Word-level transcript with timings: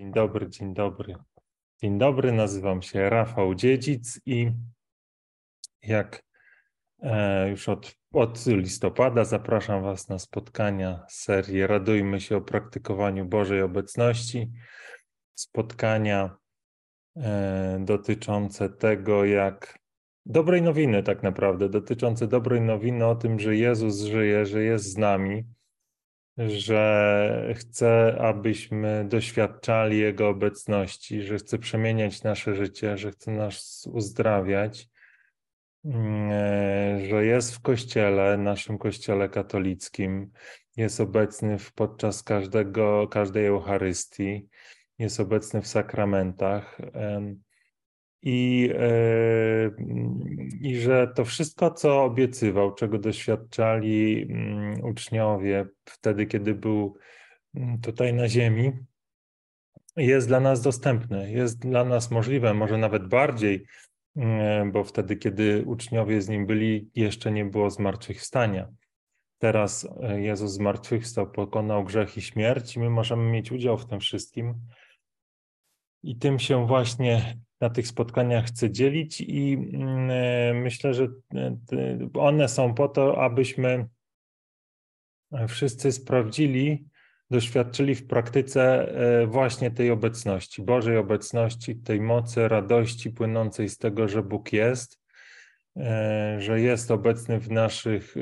Dzień 0.00 0.12
dobry, 0.12 0.48
dzień 0.48 0.74
dobry. 0.74 1.14
Dzień 1.82 1.98
dobry, 1.98 2.32
nazywam 2.32 2.82
się 2.82 3.10
Rafał 3.10 3.54
Dziedzic 3.54 4.20
i 4.26 4.52
jak 5.82 6.22
e, 7.02 7.48
już 7.50 7.68
od, 7.68 7.96
od 8.12 8.46
listopada 8.46 9.24
zapraszam 9.24 9.82
Was 9.82 10.08
na 10.08 10.18
spotkania 10.18 11.04
serii 11.08 11.66
Radujmy 11.66 12.20
się 12.20 12.36
o 12.36 12.40
praktykowaniu 12.40 13.26
Bożej 13.26 13.62
Obecności. 13.62 14.52
Spotkania 15.34 16.36
e, 17.16 17.78
dotyczące 17.84 18.68
tego, 18.70 19.24
jak 19.24 19.78
dobrej 20.26 20.62
nowiny, 20.62 21.02
tak 21.02 21.22
naprawdę, 21.22 21.68
dotyczące 21.68 22.26
dobrej 22.26 22.60
nowiny 22.60 23.06
o 23.06 23.14
tym, 23.14 23.40
że 23.40 23.56
Jezus 23.56 24.00
żyje, 24.00 24.46
że 24.46 24.62
jest 24.62 24.84
z 24.84 24.96
nami 24.96 25.44
że 26.48 27.54
chce, 27.56 28.16
abyśmy 28.20 29.04
doświadczali 29.08 29.98
Jego 29.98 30.28
obecności, 30.28 31.22
że 31.22 31.36
chce 31.36 31.58
przemieniać 31.58 32.22
nasze 32.22 32.54
życie, 32.54 32.98
że 32.98 33.10
chce 33.10 33.30
nas 33.30 33.88
uzdrawiać, 33.92 34.88
mm, 35.84 36.30
e, 36.32 37.06
że 37.06 37.24
jest 37.24 37.54
w 37.54 37.60
Kościele, 37.60 38.36
naszym 38.38 38.78
Kościele 38.78 39.28
katolickim, 39.28 40.30
jest 40.76 41.00
obecny 41.00 41.56
podczas 41.74 42.22
każdego, 42.22 43.08
każdej 43.08 43.46
Eucharystii, 43.46 44.48
jest 44.98 45.20
obecny 45.20 45.62
w 45.62 45.66
sakramentach 45.66 46.78
i, 48.22 48.70
e, 48.78 49.70
i 50.60 50.76
że 50.76 51.12
to 51.14 51.24
wszystko, 51.24 51.70
co 51.70 52.04
obiecywał, 52.04 52.74
czego 52.74 52.98
doświadczali 52.98 54.26
mm, 54.30 54.84
uczniowie 54.84 55.66
wtedy, 55.84 56.26
kiedy 56.26 56.54
był 56.54 56.96
mm, 57.54 57.80
tutaj 57.80 58.14
na 58.14 58.28
Ziemi, 58.28 58.72
jest 59.96 60.28
dla 60.28 60.40
nas 60.40 60.62
dostępne, 60.62 61.32
jest 61.32 61.58
dla 61.58 61.84
nas 61.84 62.10
możliwe, 62.10 62.54
może 62.54 62.78
nawet 62.78 63.08
bardziej, 63.08 63.64
mm, 64.16 64.72
bo 64.72 64.84
wtedy, 64.84 65.16
kiedy 65.16 65.64
uczniowie 65.66 66.22
z 66.22 66.28
nim 66.28 66.46
byli, 66.46 66.90
jeszcze 66.94 67.32
nie 67.32 67.44
było 67.44 67.70
zmartwychwstania. 67.70 68.68
Teraz 69.38 69.88
e, 70.02 70.20
Jezus 70.20 70.52
zmartwychwstał, 70.52 71.30
pokonał 71.30 71.84
grzech 71.84 72.16
i 72.16 72.22
śmierć, 72.22 72.76
i 72.76 72.80
my 72.80 72.90
możemy 72.90 73.30
mieć 73.30 73.52
udział 73.52 73.78
w 73.78 73.86
tym 73.86 74.00
wszystkim. 74.00 74.54
I 76.02 76.16
tym 76.16 76.38
się 76.38 76.66
właśnie 76.66 77.36
na 77.60 77.70
tych 77.70 77.86
spotkaniach 77.86 78.46
chcę 78.46 78.70
dzielić 78.70 79.20
i 79.20 79.52
mm, 79.52 80.10
e, 80.10 80.54
myślę, 80.54 80.94
że 80.94 81.08
e, 81.34 81.56
one 82.14 82.48
są 82.48 82.74
po 82.74 82.88
to, 82.88 83.22
abyśmy 83.22 83.86
wszyscy 85.48 85.92
sprawdzili, 85.92 86.84
doświadczyli 87.30 87.94
w 87.94 88.06
praktyce 88.06 88.92
e, 89.22 89.26
właśnie 89.26 89.70
tej 89.70 89.90
obecności, 89.90 90.62
Bożej 90.62 90.96
obecności, 90.96 91.76
tej 91.76 92.00
mocy, 92.00 92.48
radości 92.48 93.10
płynącej 93.10 93.68
z 93.68 93.78
tego, 93.78 94.08
że 94.08 94.22
Bóg 94.22 94.52
jest, 94.52 95.00
że 96.38 96.60
jest 96.60 96.90
obecny 96.90 97.40
w 97.40 97.50
naszych, 97.50 98.14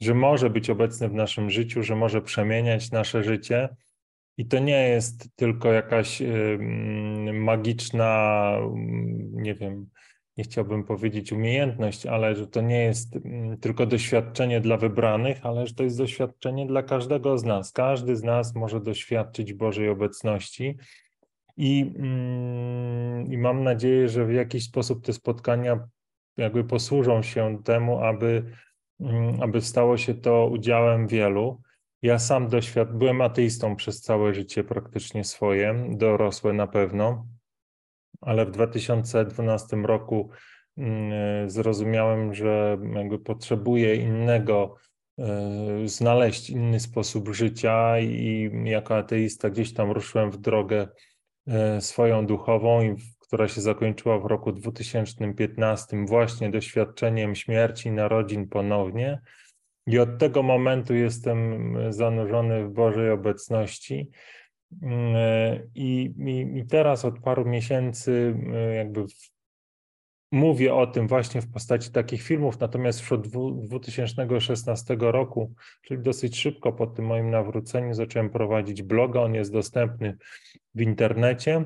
że 0.00 0.14
może 0.14 0.50
być 0.50 0.70
obecny 0.70 1.08
w 1.08 1.14
naszym 1.14 1.50
życiu, 1.50 1.82
że 1.82 1.96
może 1.96 2.22
przemieniać 2.22 2.90
nasze 2.90 3.22
życie 3.22 3.68
i 4.42 4.46
to 4.46 4.58
nie 4.58 4.88
jest 4.88 5.36
tylko 5.36 5.72
jakaś 5.72 6.22
magiczna, 7.32 8.52
nie 9.32 9.54
wiem, 9.54 9.86
nie 10.36 10.44
chciałbym 10.44 10.84
powiedzieć 10.84 11.32
umiejętność, 11.32 12.06
ale 12.06 12.34
że 12.34 12.46
to 12.46 12.60
nie 12.60 12.84
jest 12.84 13.18
tylko 13.60 13.86
doświadczenie 13.86 14.60
dla 14.60 14.76
wybranych, 14.76 15.46
ale 15.46 15.66
że 15.66 15.74
to 15.74 15.82
jest 15.82 15.98
doświadczenie 15.98 16.66
dla 16.66 16.82
każdego 16.82 17.38
z 17.38 17.44
nas. 17.44 17.72
Każdy 17.72 18.16
z 18.16 18.22
nas 18.22 18.54
może 18.54 18.80
doświadczyć 18.80 19.52
Bożej 19.52 19.88
obecności. 19.88 20.76
I, 21.56 21.94
i 23.28 23.38
mam 23.38 23.62
nadzieję, 23.64 24.08
że 24.08 24.26
w 24.26 24.32
jakiś 24.32 24.64
sposób 24.64 25.04
te 25.04 25.12
spotkania 25.12 25.88
jakby 26.36 26.64
posłużą 26.64 27.22
się 27.22 27.62
temu, 27.64 27.98
aby, 27.98 28.44
aby 29.40 29.60
stało 29.60 29.96
się 29.96 30.14
to 30.14 30.46
udziałem 30.46 31.06
wielu. 31.06 31.60
Ja 32.02 32.18
sam 32.18 32.48
doświad 32.48 32.96
byłem 32.96 33.20
ateistą 33.20 33.76
przez 33.76 34.00
całe 34.00 34.34
życie 34.34 34.64
praktycznie 34.64 35.24
swoje, 35.24 35.86
dorosłe 35.90 36.52
na 36.52 36.66
pewno, 36.66 37.26
ale 38.20 38.46
w 38.46 38.50
2012 38.50 39.76
roku 39.76 40.30
mm, 40.76 41.50
zrozumiałem, 41.50 42.34
że 42.34 42.78
jakby 42.94 43.18
potrzebuję 43.18 43.96
innego, 43.96 44.76
e, 45.18 45.88
znaleźć 45.88 46.50
inny 46.50 46.80
sposób 46.80 47.28
życia 47.28 47.98
i 47.98 48.50
jako 48.64 48.96
ateista 48.96 49.50
gdzieś 49.50 49.74
tam 49.74 49.90
ruszyłem 49.90 50.30
w 50.30 50.36
drogę 50.36 50.88
e, 51.46 51.80
swoją 51.80 52.26
duchową, 52.26 52.96
która 53.20 53.48
się 53.48 53.60
zakończyła 53.60 54.18
w 54.18 54.24
roku 54.24 54.52
2015 54.52 56.04
właśnie 56.06 56.50
doświadczeniem 56.50 57.34
śmierci 57.34 57.90
narodzin 57.90 58.48
ponownie 58.48 59.20
i 59.86 59.98
od 59.98 60.18
tego 60.18 60.42
momentu 60.42 60.94
jestem 60.94 61.76
zanurzony 61.92 62.64
w 62.64 62.72
Bożej 62.72 63.10
obecności. 63.10 64.10
I, 65.74 66.14
i, 66.16 66.58
i 66.58 66.66
teraz 66.66 67.04
od 67.04 67.18
paru 67.20 67.44
miesięcy 67.44 68.34
jakby 68.76 69.04
mówię 70.32 70.74
o 70.74 70.86
tym 70.86 71.08
właśnie 71.08 71.42
w 71.42 71.52
postaci 71.52 71.90
takich 71.90 72.22
filmów, 72.22 72.60
natomiast 72.60 73.12
od 73.12 73.28
2016 73.28 74.96
roku, 75.00 75.54
czyli 75.82 76.02
dosyć 76.02 76.38
szybko 76.38 76.72
po 76.72 76.86
tym 76.86 77.04
moim 77.04 77.30
nawróceniu, 77.30 77.94
zacząłem 77.94 78.30
prowadzić 78.30 78.82
bloga. 78.82 79.20
On 79.20 79.34
jest 79.34 79.52
dostępny 79.52 80.16
w 80.74 80.80
internecie. 80.80 81.64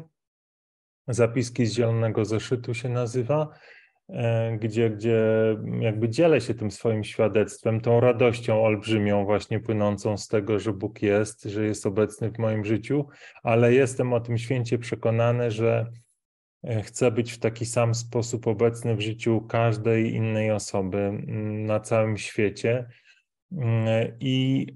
Zapiski 1.09 1.67
z 1.67 1.75
Zielonego 1.75 2.25
Zeszytu 2.25 2.75
się 2.75 2.89
nazywa. 2.89 3.49
E, 4.09 4.57
gdzie, 4.61 4.91
gdzie 4.91 5.21
jakby 5.81 6.09
dzielę 6.09 6.41
się 6.41 6.55
tym 6.55 6.71
swoim 6.71 7.05
świadectwem, 7.05 7.81
tą 7.81 8.01
radością 8.01 8.63
olbrzymią, 8.63 9.25
właśnie 9.25 9.61
płynącą 9.61 10.17
z 10.17 10.29
tego, 10.29 10.59
że 10.59 10.73
Bóg 10.73 11.03
jest, 11.03 11.45
że 11.45 11.65
jest 11.65 11.87
obecny 11.87 12.31
w 12.31 12.39
moim 12.39 12.65
życiu, 12.65 13.07
ale 13.43 13.75
jestem 13.75 14.13
o 14.13 14.21
tym 14.21 14.39
święcie 14.39 14.79
przekonany, 14.79 15.51
że 15.51 15.87
e, 16.65 16.83
chcę 16.83 17.11
być 17.11 17.33
w 17.33 17.39
taki 17.39 17.67
sam 17.67 17.95
sposób 17.95 18.47
obecny 18.47 18.97
w 18.97 19.01
życiu 19.01 19.41
każdej 19.41 20.15
innej 20.15 20.51
osoby 20.51 20.99
mm, 20.99 21.67
na 21.67 21.81
całym 21.81 22.17
świecie. 22.17 22.89
Mm, 23.53 24.13
I 24.21 24.67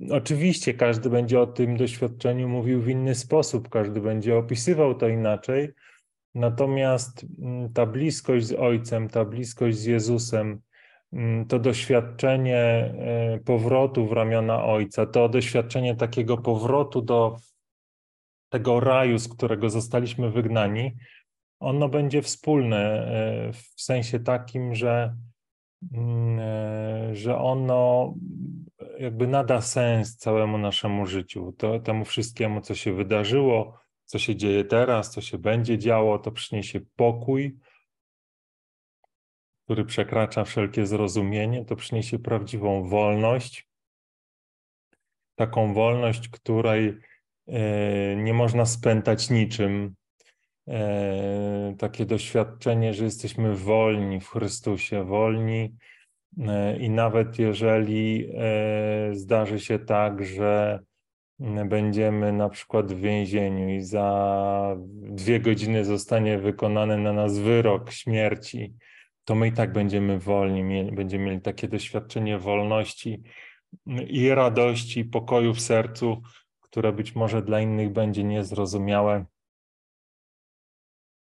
y, 0.00 0.12
oczywiście 0.12 0.74
każdy 0.74 1.10
będzie 1.10 1.40
o 1.40 1.46
tym 1.46 1.76
doświadczeniu 1.76 2.48
mówił 2.48 2.82
w 2.82 2.88
inny 2.88 3.14
sposób, 3.14 3.68
każdy 3.68 4.00
będzie 4.00 4.36
opisywał 4.36 4.94
to 4.94 5.08
inaczej 5.08 5.72
Natomiast 6.34 7.26
mm, 7.38 7.72
ta 7.72 7.86
bliskość 7.86 8.46
z 8.46 8.52
Ojcem, 8.52 9.08
ta 9.08 9.24
bliskość 9.24 9.78
z 9.78 9.84
Jezusem, 9.84 10.60
mm, 11.12 11.46
to 11.46 11.58
doświadczenie 11.58 12.58
e, 12.58 13.38
powrotu 13.44 14.06
w 14.06 14.12
ramiona 14.12 14.64
Ojca, 14.64 15.06
to 15.06 15.28
doświadczenie 15.28 15.96
takiego 15.96 16.38
powrotu 16.38 17.02
do 17.02 17.36
tego 18.48 18.80
raju, 18.80 19.18
z 19.18 19.28
którego 19.28 19.70
zostaliśmy 19.70 20.30
wygnani, 20.30 20.96
ono 21.60 21.88
będzie 21.88 22.22
wspólne 22.22 22.78
e, 22.78 23.52
w 23.52 23.82
sensie 23.82 24.20
takim, 24.20 24.74
że, 24.74 25.16
mm, 25.92 26.38
e, 26.40 27.14
że 27.16 27.38
ono 27.38 28.14
jakby 28.98 29.26
nada 29.26 29.60
sens 29.60 30.16
całemu 30.16 30.58
naszemu 30.58 31.06
życiu, 31.06 31.54
to, 31.58 31.80
temu 31.80 32.04
wszystkiemu, 32.04 32.60
co 32.60 32.74
się 32.74 32.92
wydarzyło, 32.92 33.81
co 34.12 34.18
się 34.18 34.36
dzieje 34.36 34.64
teraz, 34.64 35.10
co 35.10 35.20
się 35.20 35.38
będzie 35.38 35.78
działo, 35.78 36.18
to 36.18 36.32
przyniesie 36.32 36.80
pokój, 36.96 37.56
który 39.64 39.84
przekracza 39.84 40.44
wszelkie 40.44 40.86
zrozumienie, 40.86 41.64
to 41.64 41.76
przyniesie 41.76 42.18
prawdziwą 42.18 42.88
wolność. 42.88 43.68
Taką 45.34 45.74
wolność, 45.74 46.28
której 46.28 46.98
e, 47.46 48.16
nie 48.16 48.34
można 48.34 48.66
spętać 48.66 49.30
niczym. 49.30 49.94
E, 50.68 51.74
takie 51.78 52.06
doświadczenie, 52.06 52.94
że 52.94 53.04
jesteśmy 53.04 53.56
wolni 53.56 54.20
w 54.20 54.28
Chrystusie, 54.28 55.04
wolni 55.04 55.76
e, 56.38 56.78
i 56.78 56.90
nawet 56.90 57.38
jeżeli 57.38 58.32
zdarzy 59.12 59.60
się 59.60 59.78
tak, 59.78 60.24
że 60.24 60.80
będziemy 61.64 62.32
na 62.32 62.48
przykład 62.48 62.92
w 62.92 63.00
więzieniu 63.00 63.68
i 63.68 63.80
za 63.80 64.76
dwie 64.92 65.40
godziny 65.40 65.84
zostanie 65.84 66.38
wykonany 66.38 66.98
na 66.98 67.12
nas 67.12 67.38
wyrok 67.38 67.90
śmierci, 67.90 68.74
to 69.24 69.34
my 69.34 69.48
i 69.48 69.52
tak 69.52 69.72
będziemy 69.72 70.18
wolni, 70.18 70.92
będziemy 70.92 71.24
mieli 71.24 71.40
takie 71.40 71.68
doświadczenie 71.68 72.38
wolności 72.38 73.22
i 74.06 74.28
radości, 74.28 75.00
i 75.00 75.04
pokoju 75.04 75.54
w 75.54 75.60
sercu, 75.60 76.22
które 76.60 76.92
być 76.92 77.14
może 77.14 77.42
dla 77.42 77.60
innych 77.60 77.92
będzie 77.92 78.24
niezrozumiałe, 78.24 79.24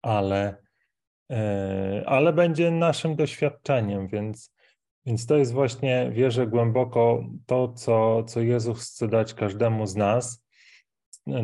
ale, 0.01 0.57
e, 1.31 2.03
ale 2.05 2.33
będzie 2.33 2.71
naszym 2.71 3.15
doświadczeniem, 3.15 4.07
więc 4.07 4.56
więc 5.07 5.25
to 5.25 5.37
jest 5.37 5.53
właśnie, 5.53 6.11
wierzę 6.13 6.47
głęboko, 6.47 7.23
to, 7.45 7.73
co, 7.73 8.23
co 8.23 8.41
Jezus 8.41 8.89
chce 8.89 9.07
dać 9.07 9.33
każdemu 9.33 9.87
z 9.87 9.95
nas. 9.95 10.45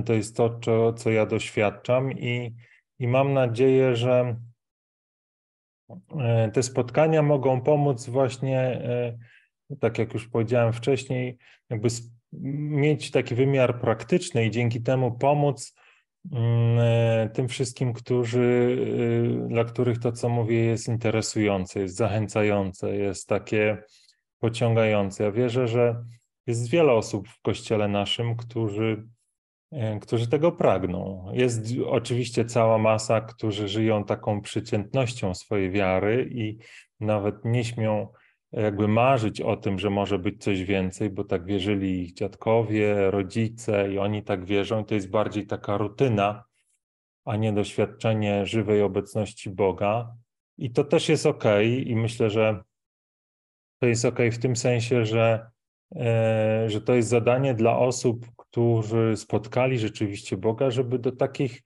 to, 0.05 0.13
jest 0.13 0.37
to 0.37 0.59
co, 0.59 0.93
co 0.93 1.11
ja 1.11 1.25
doświadczam 1.25 2.11
i, 2.11 2.55
i 2.99 3.07
mam 3.07 3.33
nadzieję, 3.33 3.95
że 3.95 4.35
e, 6.19 6.51
te 6.51 6.63
spotkania 6.63 7.21
mogą 7.21 7.61
pomóc 7.61 8.09
właśnie, 8.09 8.59
e, 8.59 9.17
tak 9.79 9.97
jak 9.97 10.13
już 10.13 10.27
powiedziałem 10.27 10.73
wcześniej, 10.73 11.37
jakby 11.69 11.87
mieć 12.33 13.11
taki 13.11 13.35
wymiar 13.35 13.81
praktyczny 13.81 14.45
i 14.45 14.51
dzięki 14.51 14.81
temu 14.81 15.11
pomóc 15.11 15.75
tym 17.33 17.47
wszystkim, 17.47 17.93
którzy, 17.93 18.77
dla 19.47 19.63
których 19.63 19.99
to, 19.99 20.11
co 20.11 20.29
mówię, 20.29 20.65
jest 20.65 20.87
interesujące, 20.87 21.79
jest 21.79 21.95
zachęcające, 21.95 22.97
jest 22.97 23.27
takie 23.27 23.83
pociągające. 24.39 25.23
Ja 25.23 25.31
wierzę, 25.31 25.67
że 25.67 26.03
jest 26.47 26.69
wiele 26.69 26.91
osób 26.91 27.27
w 27.27 27.41
kościele 27.41 27.87
naszym, 27.87 28.35
którzy, 28.35 29.07
e, 29.71 29.99
którzy 29.99 30.27
tego 30.27 30.51
pragną. 30.51 31.31
Jest 31.33 31.65
oczywiście 31.87 32.45
cała 32.45 32.77
masa, 32.77 33.21
którzy 33.21 33.67
żyją 33.67 34.03
taką 34.03 34.41
przeciętnością 34.41 35.33
swojej 35.35 35.71
wiary 35.71 36.29
i 36.31 36.57
nawet 36.99 37.45
nie 37.45 37.63
śmią 37.63 38.07
jakby 38.53 38.87
marzyć 38.87 39.41
o 39.41 39.57
tym, 39.57 39.79
że 39.79 39.89
może 39.89 40.19
być 40.19 40.43
coś 40.43 40.63
więcej, 40.63 41.09
bo 41.09 41.23
tak 41.23 41.45
wierzyli 41.45 42.01
ich 42.01 42.13
dziadkowie, 42.13 43.11
rodzice 43.11 43.93
i 43.93 43.97
oni 43.97 44.23
tak 44.23 44.45
wierzą. 44.45 44.81
I 44.81 44.85
to 44.85 44.95
jest 44.95 45.09
bardziej 45.09 45.47
taka 45.47 45.77
rutyna, 45.77 46.43
a 47.25 47.35
nie 47.35 47.53
doświadczenie 47.53 48.45
żywej 48.45 48.81
obecności 48.81 49.49
Boga. 49.49 50.15
I 50.57 50.71
to 50.71 50.83
też 50.83 51.09
jest 51.09 51.25
ok, 51.25 51.43
i 51.85 51.95
myślę, 51.95 52.29
że 52.29 52.63
to 53.79 53.87
jest 53.87 54.05
ok 54.05 54.19
w 54.31 54.37
tym 54.37 54.55
sensie, 54.55 55.05
że 55.05 55.53
E, 55.95 56.69
że 56.69 56.81
to 56.81 56.93
jest 56.93 57.09
zadanie 57.09 57.53
dla 57.53 57.77
osób, 57.77 58.25
którzy 58.37 59.13
spotkali 59.15 59.79
rzeczywiście 59.79 60.37
Boga, 60.37 60.71
żeby 60.71 60.99
do 60.99 61.11
takich, 61.11 61.63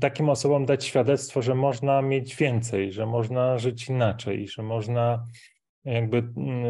takim 0.00 0.28
osobom 0.28 0.66
dać 0.66 0.84
świadectwo, 0.84 1.42
że 1.42 1.54
można 1.54 2.02
mieć 2.02 2.36
więcej, 2.36 2.92
że 2.92 3.06
można 3.06 3.58
żyć 3.58 3.88
inaczej, 3.88 4.48
że 4.48 4.62
można, 4.62 5.24
jakby 5.86 6.22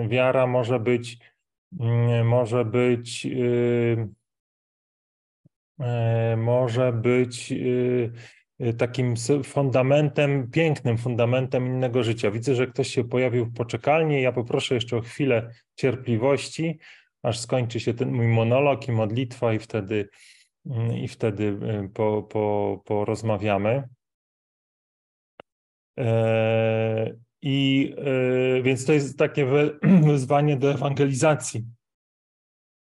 wiara 0.08 0.46
może 0.46 0.80
być, 0.80 1.18
może 2.24 2.64
być, 2.64 3.24
yy, 3.24 4.08
yy, 5.78 6.36
może 6.36 6.92
być 6.92 7.50
yy, 7.50 8.12
takim 8.78 9.14
fundamentem, 9.44 10.50
pięknym 10.50 10.98
fundamentem 10.98 11.66
innego 11.66 12.04
życia. 12.04 12.30
Widzę, 12.30 12.54
że 12.54 12.66
ktoś 12.66 12.88
się 12.88 13.04
pojawił 13.04 13.44
w 13.44 13.54
poczekalni. 13.54 14.22
Ja 14.22 14.32
poproszę 14.32 14.74
jeszcze 14.74 14.96
o 14.96 15.00
chwilę 15.00 15.50
cierpliwości, 15.74 16.78
aż 17.22 17.40
skończy 17.40 17.80
się 17.80 17.94
ten 17.94 18.12
mój 18.12 18.28
monolog 18.28 18.88
i 18.88 18.92
modlitwa, 18.92 19.54
i 19.54 19.58
wtedy, 19.58 20.08
mm, 20.66 20.96
i 20.96 21.08
wtedy 21.08 21.44
y, 21.44 21.88
po, 21.94 22.22
po, 22.22 22.82
porozmawiamy. 22.84 23.88
E, 25.98 27.25
I 27.48 27.94
e, 27.96 28.62
więc 28.62 28.86
to 28.86 28.92
jest 28.92 29.18
takie 29.18 29.46
wyzwanie 30.06 30.56
do 30.56 30.70
ewangelizacji 30.70 31.66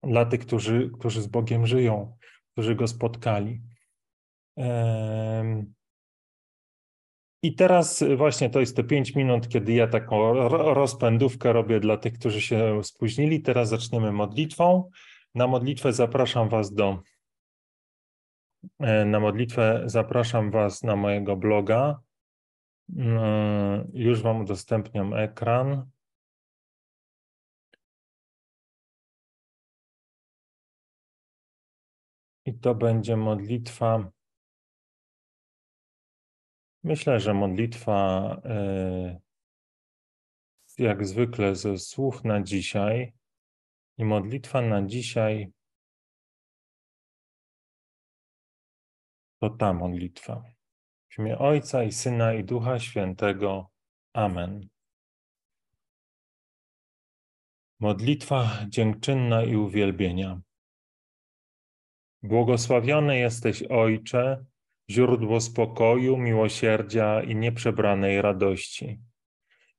dla 0.02 0.24
tych, 0.24 0.40
którzy, 0.40 0.90
którzy 0.98 1.22
z 1.22 1.26
Bogiem 1.26 1.66
żyją, 1.66 2.16
którzy 2.52 2.74
go 2.74 2.88
spotkali. 2.88 3.60
I 7.42 7.54
teraz 7.54 8.04
właśnie 8.16 8.50
to 8.50 8.60
jest 8.60 8.76
te 8.76 8.84
pięć 8.84 9.14
minut, 9.14 9.48
kiedy 9.48 9.72
ja 9.72 9.86
taką 9.86 10.32
rozpędówkę 10.74 11.52
robię 11.52 11.80
dla 11.80 11.96
tych, 11.96 12.12
którzy 12.12 12.40
się 12.40 12.84
spóźnili. 12.84 13.42
Teraz 13.42 13.68
zaczniemy 13.68 14.12
modlitwą. 14.12 14.90
Na 15.34 15.46
modlitwę 15.46 15.92
zapraszam 15.92 16.48
Was 16.48 16.74
do. 16.74 17.02
E, 18.80 19.04
na 19.04 19.20
modlitwę 19.20 19.82
zapraszam 19.86 20.50
Was 20.50 20.82
na 20.82 20.96
mojego 20.96 21.36
bloga. 21.36 22.03
Mm, 22.88 23.90
już 23.94 24.22
Wam 24.22 24.40
udostępniam 24.40 25.14
ekran. 25.14 25.90
I 32.46 32.54
to 32.54 32.74
będzie 32.74 33.16
modlitwa 33.16 34.10
Myślę, 36.84 37.20
że 37.20 37.34
modlitwa 37.34 38.26
e, 38.44 39.20
jak 40.78 41.06
zwykle 41.06 41.56
ze 41.56 41.78
słów 41.78 42.24
na 42.24 42.42
dzisiaj 42.42 43.12
i 43.98 44.04
modlitwa 44.04 44.60
na 44.60 44.86
dzisiaj 44.86 45.52
to 49.40 49.50
ta 49.50 49.72
modlitwa. 49.72 50.53
W 51.14 51.18
imię 51.18 51.38
Ojca 51.38 51.84
i 51.84 51.92
Syna 51.92 52.34
i 52.34 52.44
Ducha 52.44 52.78
Świętego. 52.78 53.70
Amen. 54.12 54.68
Modlitwa 57.80 58.50
dziękczynna 58.68 59.44
i 59.44 59.56
uwielbienia. 59.56 60.40
Błogosławiony 62.22 63.18
jesteś 63.18 63.62
Ojcze, 63.62 64.44
źródło 64.90 65.40
spokoju, 65.40 66.16
miłosierdzia 66.16 67.22
i 67.22 67.36
nieprzebranej 67.36 68.22
radości. 68.22 69.00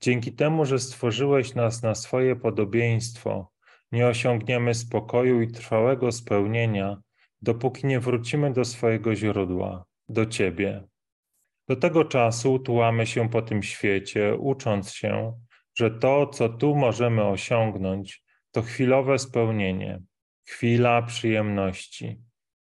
Dzięki 0.02 0.34
temu, 0.34 0.66
że 0.66 0.80
stworzyłeś 0.80 1.56
nas 1.56 1.84
na 1.84 1.96
swoje 1.96 2.36
podobieństwo, 2.36 3.52
nie 3.92 4.08
osiągniemy 4.08 4.74
spokoju 4.74 5.42
i 5.42 5.52
trwałego 5.52 6.12
spełnienia, 6.12 6.98
dopóki 7.42 7.88
nie 7.88 8.00
wrócimy 8.00 8.54
do 8.54 8.66
swojego 8.66 9.16
źródła, 9.16 9.86
do 10.10 10.26
Ciebie. 10.26 10.88
Do 11.68 11.76
tego 11.76 12.06
czasu 12.06 12.60
tułamy 12.60 13.08
się 13.08 13.30
po 13.30 13.42
tym 13.42 13.64
świecie, 13.64 14.36
ucząc 14.36 14.92
się, 14.92 15.40
że 15.76 15.92
to, 15.92 16.28
co 16.28 16.50
tu 16.50 16.76
możemy 16.76 17.24
osiągnąć, 17.24 18.24
to 18.52 18.62
chwilowe 18.62 19.20
spełnienie, 19.20 20.02
chwila 20.48 21.02
przyjemności, 21.02 22.22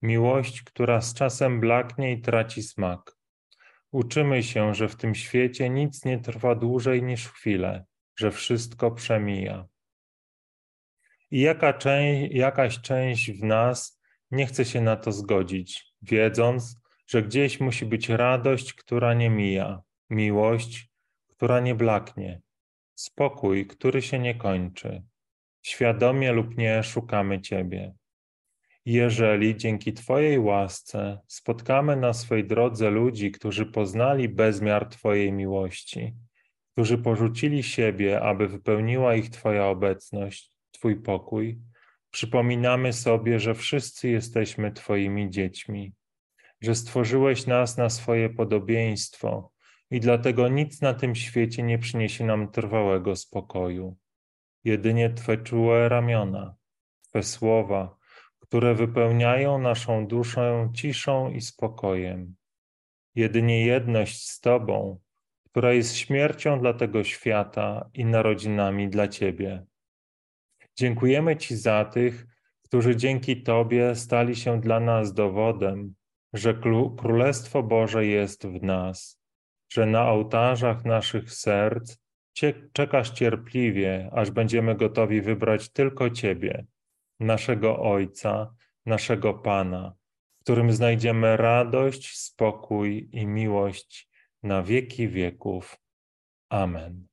miłość, 0.01 0.61
która 0.61 1.01
z 1.01 1.13
czasem 1.13 1.59
blaknie 1.59 2.11
i 2.11 2.21
traci 2.21 2.63
smak. 2.63 3.17
Uczymy 3.91 4.43
się, 4.43 4.73
że 4.73 4.87
w 4.87 4.95
tym 4.95 5.15
świecie 5.15 5.69
nic 5.69 6.05
nie 6.05 6.19
trwa 6.19 6.55
dłużej 6.55 7.03
niż 7.03 7.27
chwilę, 7.27 7.85
że 8.19 8.31
wszystko 8.31 8.91
przemija. 8.91 9.67
I 11.31 11.39
jaka 11.39 11.73
część, 11.73 12.35
jakaś 12.35 12.81
część 12.81 13.31
w 13.31 13.43
nas 13.43 14.01
nie 14.31 14.45
chce 14.45 14.65
się 14.65 14.81
na 14.81 14.95
to 14.95 15.11
zgodzić, 15.11 15.93
wiedząc, 16.01 16.82
że 17.07 17.23
gdzieś 17.23 17.59
musi 17.59 17.85
być 17.85 18.09
radość, 18.09 18.73
która 18.73 19.13
nie 19.13 19.29
mija, 19.29 19.81
miłość, 20.09 20.89
która 21.27 21.59
nie 21.59 21.75
blaknie, 21.75 22.41
spokój, 22.95 23.67
który 23.67 24.01
się 24.01 24.19
nie 24.19 24.35
kończy. 24.35 25.03
Świadomie 25.61 26.31
lub 26.31 26.57
nie 26.57 26.83
szukamy 26.83 27.41
Ciebie. 27.41 27.93
Jeżeli 28.85 29.57
dzięki 29.57 29.93
Twojej 29.93 30.39
łasce 30.39 31.19
spotkamy 31.27 31.95
na 31.95 32.13
swej 32.13 32.47
drodze 32.47 32.89
ludzi, 32.89 33.31
którzy 33.31 33.65
poznali 33.65 34.29
bezmiar 34.29 34.89
Twojej 34.89 35.31
miłości, 35.31 36.13
którzy 36.71 36.97
porzucili 36.97 37.63
siebie, 37.63 38.21
aby 38.21 38.47
wypełniła 38.47 39.15
ich 39.15 39.29
Twoja 39.29 39.67
obecność, 39.67 40.51
Twój 40.71 40.95
pokój, 40.95 41.59
przypominamy 42.11 42.93
sobie, 42.93 43.39
że 43.39 43.55
wszyscy 43.55 44.09
jesteśmy 44.09 44.71
Twoimi 44.71 45.29
dziećmi, 45.29 45.93
że 46.63 46.75
stworzyłeś 46.75 47.47
nas 47.47 47.77
na 47.77 47.89
swoje 47.89 48.29
podobieństwo 48.29 49.51
i 49.91 49.99
dlatego 49.99 50.47
nic 50.47 50.81
na 50.81 50.93
tym 50.93 51.15
świecie 51.15 51.63
nie 51.63 51.79
przyniesie 51.79 52.25
nam 52.25 52.51
trwałego 52.51 53.15
spokoju. 53.15 53.97
Jedynie 54.63 55.09
Twe 55.09 55.37
czułe 55.37 55.89
ramiona, 55.89 56.55
Twe 57.09 57.23
słowa, 57.23 57.97
które 58.39 58.75
wypełniają 58.75 59.59
naszą 59.59 60.07
duszę 60.07 60.69
ciszą 60.73 61.31
i 61.31 61.41
spokojem. 61.41 62.35
Jedynie 63.15 63.65
jedność 63.65 64.29
z 64.29 64.39
Tobą, 64.39 64.99
która 65.45 65.73
jest 65.73 65.95
śmiercią 65.95 66.59
dla 66.59 66.73
tego 66.73 67.03
świata 67.03 67.89
i 67.93 68.05
narodzinami 68.05 68.89
dla 68.89 69.07
Ciebie. 69.07 69.65
Dziękujemy 70.75 71.37
Ci 71.37 71.55
za 71.55 71.85
tych, 71.85 72.25
którzy 72.61 72.95
dzięki 72.95 73.43
Tobie 73.43 73.95
stali 73.95 74.35
się 74.35 74.61
dla 74.61 74.79
nas 74.79 75.13
dowodem, 75.13 75.95
że 76.33 76.53
Królestwo 76.97 77.63
Boże 77.63 78.05
jest 78.05 78.47
w 78.47 78.63
nas, 78.63 79.21
że 79.69 79.85
na 79.85 80.09
ołtarzach 80.09 80.85
naszych 80.85 81.33
serc 81.33 81.97
czekasz 82.73 83.09
cierpliwie, 83.09 84.09
aż 84.13 84.31
będziemy 84.31 84.75
gotowi 84.75 85.21
wybrać 85.21 85.69
tylko 85.69 86.09
Ciebie 86.09 86.65
naszego 87.19 87.79
Ojca, 87.79 88.55
naszego 88.85 89.33
Pana, 89.33 89.95
w 90.39 90.43
którym 90.43 90.71
znajdziemy 90.71 91.37
radość, 91.37 92.17
spokój 92.17 93.09
i 93.11 93.27
miłość 93.27 94.09
na 94.43 94.63
wieki 94.63 95.07
wieków. 95.07 95.77
Amen. 96.49 97.07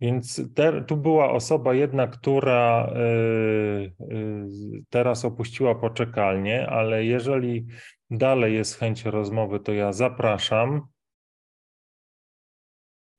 Więc 0.00 0.54
te, 0.54 0.84
tu 0.84 0.96
była 0.96 1.30
osoba 1.30 1.74
jedna, 1.74 2.06
która 2.06 2.92
y, 2.96 4.04
y, 4.12 4.84
teraz 4.90 5.24
opuściła 5.24 5.74
poczekalnię, 5.74 6.66
ale 6.66 7.04
jeżeli 7.04 7.66
dalej 8.10 8.54
jest 8.54 8.78
chęć 8.78 9.04
rozmowy, 9.04 9.60
to 9.60 9.72
ja 9.72 9.92
zapraszam. 9.92 10.86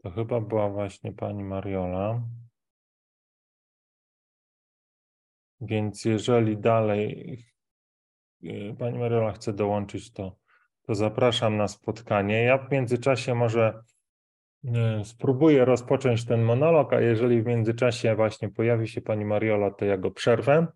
To 0.04 0.12
chyba 0.12 0.42
była 0.42 0.70
właśnie 0.70 1.14
pani 1.14 1.44
Mariola. 1.44 2.22
Więc 5.62 6.06
jeżeli 6.06 6.58
dalej 6.58 7.38
y, 8.44 8.76
pani 8.80 9.00
Mariola 9.00 9.32
chce 9.32 9.54
dołączyć, 9.54 10.12
to, 10.12 10.38
to 10.82 10.96
zapraszam 10.96 11.58
na 11.58 11.68
spotkanie. 11.68 12.44
Ja 12.44 12.58
w 12.58 12.72
międzyczasie 12.72 13.36
może 13.36 13.84
spróbuję 15.04 15.66
rozpocząć 15.66 16.26
ten 16.26 16.42
monolog, 16.42 16.94
a 16.94 17.02
jeżeli 17.02 17.42
w 17.42 17.46
międzyczasie 17.46 18.16
właśnie 18.16 18.50
pojawi 18.50 18.88
się 18.88 19.02
pani 19.02 19.26
Mariola, 19.26 19.72
to 19.72 19.86
ja 19.86 19.98
go 19.98 20.12
przerwę. 20.12 20.68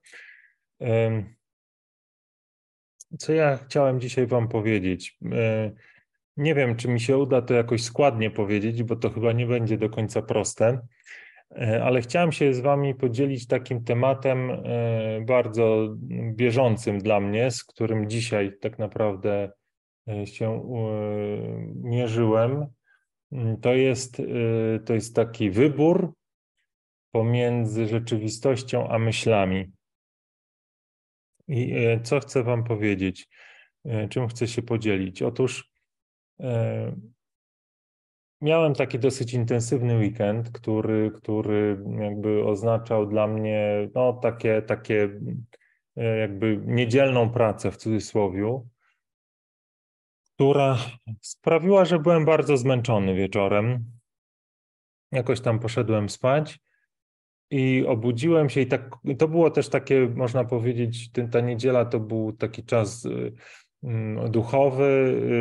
Co 3.19 3.33
ja 3.33 3.57
chciałem 3.57 3.99
dzisiaj 3.99 4.27
wam 4.27 4.47
powiedzieć? 4.47 5.17
Nie 6.37 6.55
wiem, 6.55 6.75
czy 6.75 6.87
mi 6.87 6.99
się 6.99 7.17
uda 7.17 7.41
to 7.41 7.53
jakoś 7.53 7.83
składnie 7.83 8.31
powiedzieć, 8.31 8.83
bo 8.83 8.95
to 8.95 9.09
chyba 9.09 9.31
nie 9.31 9.45
będzie 9.45 9.77
do 9.77 9.89
końca 9.89 10.21
proste, 10.21 10.79
ale 11.83 12.01
chciałem 12.01 12.31
się 12.31 12.53
z 12.53 12.59
wami 12.59 12.95
podzielić 12.95 13.47
takim 13.47 13.83
tematem 13.83 14.51
bardzo 15.25 15.95
bieżącym 16.35 16.99
dla 16.99 17.19
mnie, 17.19 17.51
z 17.51 17.63
którym 17.63 18.09
dzisiaj 18.09 18.57
tak 18.61 18.79
naprawdę 18.79 19.51
się 20.25 20.71
mierzyłem 21.83 22.65
to 23.61 23.73
jest, 23.73 24.19
y, 24.19 24.79
to 24.85 24.93
jest 24.93 25.15
taki 25.15 25.51
wybór 25.51 26.13
pomiędzy 27.11 27.87
rzeczywistością 27.87 28.87
a 28.89 28.99
myślami. 28.99 29.71
I 31.47 31.77
y, 31.77 31.99
co 32.03 32.19
chcę 32.19 32.43
Wam 32.43 32.63
powiedzieć? 32.63 33.27
Y, 33.85 34.07
czym 34.09 34.27
chcę 34.27 34.47
się 34.47 34.61
podzielić? 34.61 35.21
Otóż 35.21 35.71
miałem 38.41 38.73
taki 38.73 38.99
dosyć 38.99 39.33
intensywny 39.33 39.97
weekend, 39.97 40.51
który, 40.51 41.11
który 41.11 41.83
jakby 41.99 42.43
oznaczał 42.45 43.05
dla 43.05 43.27
mnie 43.27 43.89
no, 43.95 44.13
takie, 44.13 44.61
takie 44.61 45.09
jakby 45.95 46.61
niedzielną 46.65 47.29
pracę 47.29 47.71
w 47.71 47.77
cudzysłowie 47.77 48.61
która 50.41 50.77
sprawiła, 51.21 51.85
że 51.85 51.99
byłem 51.99 52.25
bardzo 52.25 52.57
zmęczony 52.57 53.15
wieczorem. 53.15 53.85
Jakoś 55.11 55.41
tam 55.41 55.59
poszedłem 55.59 56.09
spać 56.09 56.59
i 57.51 57.85
obudziłem 57.87 58.49
się 58.49 58.61
i 58.61 58.67
tak, 58.67 58.95
to 59.17 59.27
było 59.27 59.51
też 59.51 59.69
takie, 59.69 60.07
można 60.15 60.43
powiedzieć, 60.43 61.11
ta 61.31 61.39
niedziela 61.41 61.85
to 61.85 61.99
był 61.99 62.33
taki 62.33 62.63
czas 62.63 63.05
y, 63.05 63.33
mm, 63.83 64.31
duchowy, 64.31 64.83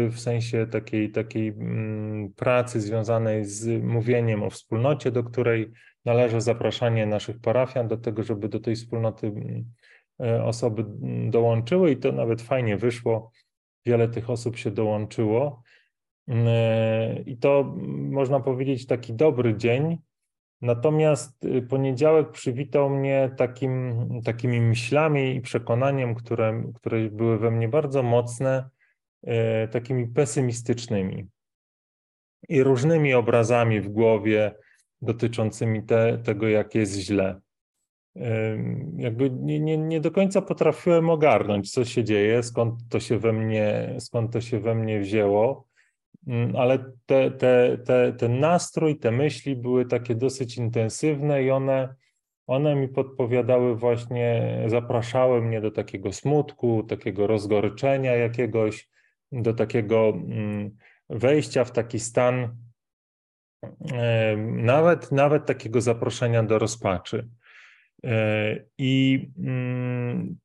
y, 0.06 0.10
w 0.10 0.20
sensie 0.20 0.66
takiej, 0.66 1.10
takiej 1.10 1.48
mm, 1.48 2.32
pracy 2.32 2.80
związanej 2.80 3.44
z 3.44 3.82
mówieniem 3.84 4.42
o 4.42 4.50
wspólnocie, 4.50 5.10
do 5.10 5.24
której 5.24 5.70
należy 6.04 6.40
zapraszanie 6.40 7.06
naszych 7.06 7.40
parafian 7.40 7.88
do 7.88 7.96
tego, 7.96 8.22
żeby 8.22 8.48
do 8.48 8.60
tej 8.60 8.76
wspólnoty 8.76 9.26
mm, 9.26 9.64
y, 10.36 10.42
osoby 10.42 10.84
dołączyły 11.30 11.90
i 11.90 11.96
to 11.96 12.12
nawet 12.12 12.42
fajnie 12.42 12.76
wyszło 12.76 13.30
wiele 13.86 14.08
tych 14.08 14.30
osób 14.30 14.56
się 14.56 14.70
dołączyło. 14.70 15.62
Mm, 16.28 17.24
I 17.26 17.36
to 17.36 17.76
można 18.10 18.40
powiedzieć 18.40 18.86
taki 18.86 19.14
dobry 19.14 19.56
dzień. 19.56 19.98
Natomiast 20.62 21.44
y, 21.44 21.62
poniedziałek 21.62 22.30
przywitał 22.30 22.90
mnie 22.90 23.30
takim, 23.36 23.94
takimi 24.24 24.60
myślami 24.60 25.34
i 25.34 25.40
przekonaniem, 25.40 26.14
które, 26.14 26.62
które 26.74 27.10
były 27.10 27.38
we 27.38 27.50
mnie 27.50 27.68
bardzo 27.68 28.02
mocne, 28.02 28.68
y, 29.24 29.68
takimi 29.68 30.08
pesymistycznymi 30.08 31.28
i 32.48 32.62
różnymi 32.62 33.14
obrazami 33.14 33.80
w 33.80 33.88
głowie 33.88 34.54
dotyczącymi 35.02 35.82
te, 35.82 36.18
tego, 36.18 36.48
jak 36.48 36.74
jest 36.74 36.94
źle 36.94 37.40
jakby 38.96 39.30
nie, 39.30 39.60
nie, 39.60 39.78
nie 39.78 40.00
do 40.00 40.10
końca 40.10 40.42
potrafiłem 40.42 41.10
ogarnąć, 41.10 41.72
co 41.72 41.84
się 41.84 42.04
dzieje, 42.04 42.42
skąd 42.42 42.74
to 42.88 43.00
się 43.00 43.18
we 43.18 43.32
mnie, 43.32 43.96
skąd 43.98 44.32
to 44.32 44.40
się 44.40 44.60
we 44.60 44.74
mnie 44.74 45.00
wzięło, 45.00 45.66
mm, 46.26 46.56
ale 46.56 46.92
te, 47.06 47.30
te, 47.30 47.78
te, 47.78 48.12
ten 48.12 48.40
nastrój, 48.40 48.98
te 48.98 49.10
myśli 49.10 49.56
były 49.56 49.86
takie 49.86 50.14
dosyć 50.14 50.56
intensywne 50.56 51.42
i 51.42 51.50
one, 51.50 51.94
one 52.46 52.74
mi 52.74 52.88
podpowiadały 52.88 53.76
właśnie, 53.76 54.58
zapraszały 54.66 55.42
mnie 55.42 55.60
do 55.60 55.70
takiego 55.70 56.12
smutku, 56.12 56.82
takiego 56.82 57.26
rozgoryczenia 57.26 58.16
jakiegoś, 58.16 58.88
do 59.32 59.54
takiego 59.54 60.08
mm, 60.08 60.76
wejścia 61.10 61.64
w 61.64 61.72
taki 61.72 62.00
stan, 62.00 62.56
nawet, 64.46 65.12
nawet 65.12 65.46
takiego 65.46 65.80
zaproszenia 65.80 66.42
do 66.42 66.58
rozpaczy. 66.58 67.28
E, 68.04 68.56
I 68.78 69.26
mm, 69.38 70.36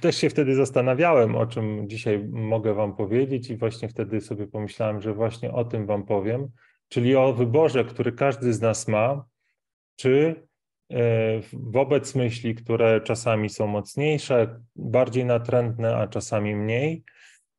też 0.00 0.16
się 0.16 0.30
wtedy 0.30 0.54
zastanawiałem, 0.54 1.36
o 1.36 1.46
czym 1.46 1.88
dzisiaj 1.88 2.24
mogę 2.28 2.74
Wam 2.74 2.96
powiedzieć, 2.96 3.50
i 3.50 3.56
właśnie 3.56 3.88
wtedy 3.88 4.20
sobie 4.20 4.46
pomyślałem, 4.46 5.00
że 5.00 5.14
właśnie 5.14 5.52
o 5.52 5.64
tym 5.64 5.86
Wam 5.86 6.06
powiem, 6.06 6.48
czyli 6.88 7.16
o 7.16 7.32
wyborze, 7.32 7.84
który 7.84 8.12
każdy 8.12 8.52
z 8.52 8.60
nas 8.60 8.88
ma, 8.88 9.24
czy 9.96 10.46
e, 10.92 11.40
wobec 11.52 12.14
myśli, 12.14 12.54
które 12.54 13.00
czasami 13.00 13.50
są 13.50 13.66
mocniejsze, 13.66 14.60
bardziej 14.76 15.24
natrętne, 15.24 15.96
a 15.96 16.08
czasami 16.08 16.56
mniej, 16.56 17.04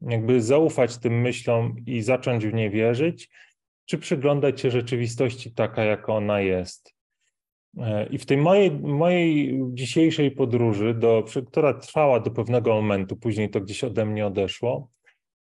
jakby 0.02 0.42
zaufać 0.42 0.98
tym 0.98 1.22
myślom 1.22 1.76
i 1.86 2.02
zacząć 2.02 2.46
w 2.46 2.54
nie 2.54 2.70
wierzyć, 2.70 3.30
czy 3.86 3.98
przyglądać 3.98 4.62
się 4.62 4.72
rzeczywistości 4.72 5.54
taka, 5.54 5.84
jaka 5.84 6.14
ona 6.14 6.42
jest. 6.42 6.95
E, 7.78 8.06
I 8.06 8.18
w 8.18 8.26
tej 8.26 8.38
mojej, 8.38 8.72
mojej 8.72 9.60
dzisiejszej 9.74 10.32
podróży, 10.32 10.94
do, 10.94 11.26
która 11.48 11.74
trwała 11.74 12.20
do 12.20 12.32
pewnego 12.32 12.74
momentu, 12.74 13.16
później 13.16 13.50
to 13.50 13.62
gdzieś 13.62 13.84
ode 13.84 14.06
mnie 14.06 14.26
odeszło, 14.26 14.90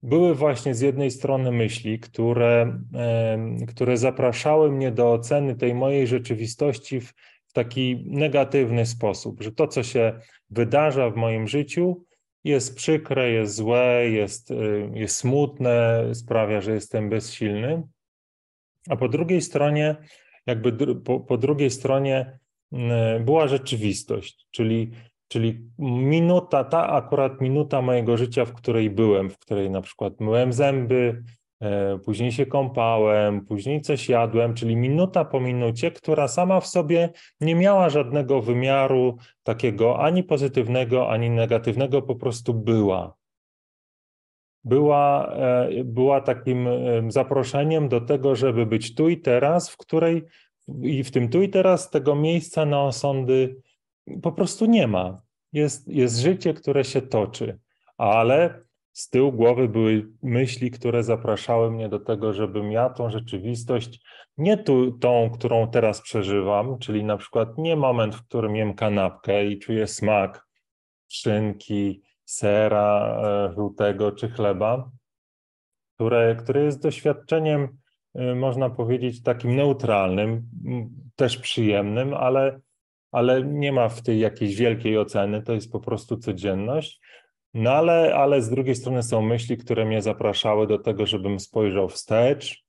były 0.04 0.36
właśnie 0.36 0.76
z 0.76 0.82
jednej 0.82 1.12
strony 1.12 1.52
myśli, 1.52 2.00
które, 2.00 2.80
które 3.68 3.98
zapraszały 3.98 4.72
mnie 4.72 4.92
do 4.92 5.12
oceny 5.12 5.56
tej 5.56 5.74
mojej 5.74 6.08
rzeczywistości 6.08 7.02
w, 7.02 7.14
taki 7.54 8.04
negatywny 8.08 8.86
sposób, 8.86 9.44
że 9.44 9.52
to, 9.52 9.68
co 9.68 9.84
się 9.84 10.20
wydarza 10.50 11.10
w 11.10 11.16
moim 11.16 11.48
życiu, 11.48 12.06
jest 12.44 12.76
przykre, 12.76 13.32
jest 13.32 13.56
złe, 13.56 14.10
jest, 14.10 14.52
y, 14.52 14.90
jest 14.94 15.16
smutne, 15.16 16.04
sprawia, 16.14 16.62
że 16.62 16.74
jestem 16.74 17.10
bezsilny. 17.10 17.84
A 18.90 18.96
po 18.96 19.10
drugiej 19.10 19.42
stronie, 19.42 19.96
jakby 20.48 20.96
po, 20.96 21.20
po 21.20 21.38
drugiej 21.38 21.72
stronie 21.72 22.40
mm, 22.72 23.26
była 23.26 23.48
rzeczywistość, 23.48 24.48
czyli, 24.52 24.92
czyli 25.28 25.62
minuta, 25.80 26.64
ta 26.64 26.88
akurat 26.88 27.42
minuta 27.42 27.82
mojego 27.82 28.18
życia, 28.18 28.46
w 28.46 28.54
której 28.54 28.90
byłem, 28.90 29.30
w 29.30 29.40
której 29.40 29.70
na 29.70 29.82
przykład 29.82 30.20
myłem 30.20 30.54
zęby, 30.54 31.24
e, 31.62 32.00
później 32.00 32.32
się 32.32 32.46
kąpałem, 32.46 33.46
później 33.46 33.82
coś 33.82 34.10
jadłem, 34.10 34.54
czyli 34.54 34.76
minuta 34.76 35.26
po 35.26 35.40
minucie, 35.40 35.92
która 35.92 36.28
sama 36.28 36.60
w 36.60 36.68
sobie 36.68 37.10
nie 37.42 37.56
miała 37.56 37.90
żadnego 37.90 38.42
wymiaru 38.42 39.18
takiego 39.44 40.00
ani 40.00 40.24
pozytywnego, 40.24 41.10
ani 41.10 41.30
negatywnego, 41.30 42.02
po 42.02 42.16
prostu 42.16 42.54
była 42.54 43.21
była, 44.63 45.34
e, 45.34 45.84
była 45.84 46.22
takim 46.22 46.68
zaproszeniem 47.08 47.89
do 47.89 48.01
tego, 48.01 48.36
żeby 48.36 48.65
być 48.65 48.96
tu 48.96 49.10
i 49.10 49.18
teraz, 49.18 49.70
w 49.70 49.77
której 49.77 50.24
i 50.82 51.03
w 51.03 51.12
tym 51.12 51.30
tu 51.30 51.41
i 51.41 51.50
teraz 51.50 51.89
tego 51.89 52.15
miejsca 52.15 52.65
na 52.65 52.84
osądy 52.84 53.62
po 54.22 54.32
prostu 54.32 54.65
nie 54.65 54.88
ma. 54.88 55.22
Jest, 55.53 55.88
jest 55.88 56.20
życie, 56.20 56.53
które 56.53 56.84
się 56.84 57.01
toczy, 57.01 57.60
ale 57.98 58.63
z 58.94 59.10
tyłu 59.10 59.32
głowy 59.32 59.70
były 59.70 60.08
myśli, 60.24 60.72
które 60.72 61.03
zapraszały 61.03 61.72
mnie 61.72 61.89
do 61.89 62.00
tego, 62.00 62.34
żebym 62.34 62.72
ja 62.72 62.89
tą 62.89 63.10
rzeczywistość, 63.10 64.01
nie 64.38 64.58
tu, 64.58 64.91
tą, 64.91 65.30
którą 65.34 65.68
teraz 65.68 66.01
przeżywam, 66.01 66.80
czyli 66.80 67.03
na 67.03 67.18
przykład 67.18 67.58
nie 67.58 67.75
moment, 67.75 68.15
w 68.15 68.24
którym 68.24 68.56
jem 68.56 68.74
kanapkę 68.74 69.46
i 69.46 69.60
czuję 69.60 69.88
smak 69.88 70.48
szynki, 71.08 72.01
sera 72.32 73.22
e, 73.24 73.54
żółtego 73.56 74.12
czy 74.12 74.30
chleba, 74.30 74.92
które, 75.96 76.36
które 76.36 76.64
jest 76.64 76.82
doświadczeniem, 76.82 77.78
e, 78.16 78.36
można 78.36 78.70
powiedzieć, 78.70 79.24
takim 79.24 79.56
neutralnym, 79.56 80.44
też 81.16 81.38
przyjemnym, 81.38 82.14
ale, 82.14 82.60
ale 83.12 83.44
nie 83.44 83.72
ma 83.72 83.90
w 83.90 84.02
tej 84.02 84.20
jakiejś 84.20 84.56
wielkiej 84.56 84.98
oceny, 84.98 85.42
to 85.42 85.54
jest 85.54 85.72
po 85.72 85.80
prostu 85.80 86.18
codzienność. 86.18 87.02
No 87.54 87.72
ale, 87.72 88.16
ale 88.16 88.42
z 88.42 88.50
drugiej 88.50 88.76
strony 88.76 89.04
są 89.04 89.22
myśli, 89.22 89.58
które 89.58 89.86
mnie 89.86 90.02
zapraszały 90.02 90.68
do 90.68 90.80
tego, 90.80 91.06
żebym 91.06 91.40
spojrzał 91.40 91.90
wstecz 91.90 92.64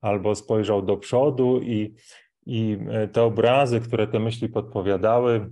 albo 0.00 0.34
spojrzał 0.34 0.82
do 0.82 0.96
przodu 0.96 1.60
i, 1.62 1.94
i 2.46 2.78
e, 2.90 3.08
te 3.08 3.22
obrazy, 3.22 3.80
które 3.80 4.06
te 4.06 4.18
myśli 4.18 4.48
podpowiadały, 4.48 5.50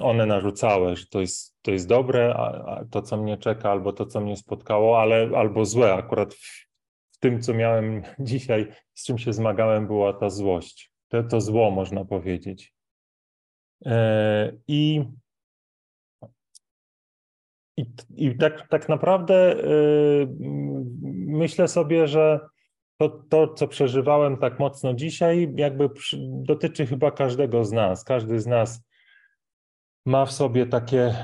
one 0.00 0.26
narzucały, 0.26 0.96
że 0.96 1.06
to 1.06 1.20
jest, 1.20 1.56
to 1.62 1.70
jest 1.70 1.88
dobre, 1.88 2.34
a, 2.36 2.64
a 2.64 2.84
to, 2.84 3.02
co 3.02 3.16
mnie 3.16 3.36
czeka, 3.36 3.70
albo 3.70 3.92
to, 3.92 4.06
co 4.06 4.20
mnie 4.20 4.36
spotkało, 4.36 5.00
ale 5.00 5.30
albo 5.36 5.64
złe. 5.64 5.94
Akurat 5.94 6.34
w, 6.34 6.68
w 7.12 7.18
tym, 7.18 7.42
co 7.42 7.54
miałem 7.54 8.02
dzisiaj, 8.18 8.72
z 8.94 9.04
czym 9.04 9.18
się 9.18 9.32
zmagałem, 9.32 9.86
była 9.86 10.12
ta 10.12 10.30
złość. 10.30 10.92
To, 11.08 11.22
to 11.22 11.40
zło, 11.40 11.70
można 11.70 12.04
powiedzieć. 12.04 12.74
E, 13.86 14.52
I, 14.68 15.04
i, 17.76 17.84
i 18.16 18.36
tak, 18.36 18.68
tak 18.68 18.88
naprawdę 18.88 19.56
myślę 21.26 21.68
sobie, 21.68 22.08
że 22.08 22.40
to, 22.96 23.08
to, 23.08 23.54
co 23.54 23.68
przeżywałem 23.68 24.36
tak 24.36 24.58
mocno 24.58 24.94
dzisiaj, 24.94 25.52
jakby 25.56 25.90
dotyczy 26.22 26.86
chyba 26.86 27.10
każdego 27.10 27.64
z 27.64 27.72
nas. 27.72 28.04
Każdy 28.04 28.40
z 28.40 28.46
nas 28.46 28.91
ma 30.06 30.26
w 30.26 30.32
sobie 30.32 30.66
takie, 30.66 31.14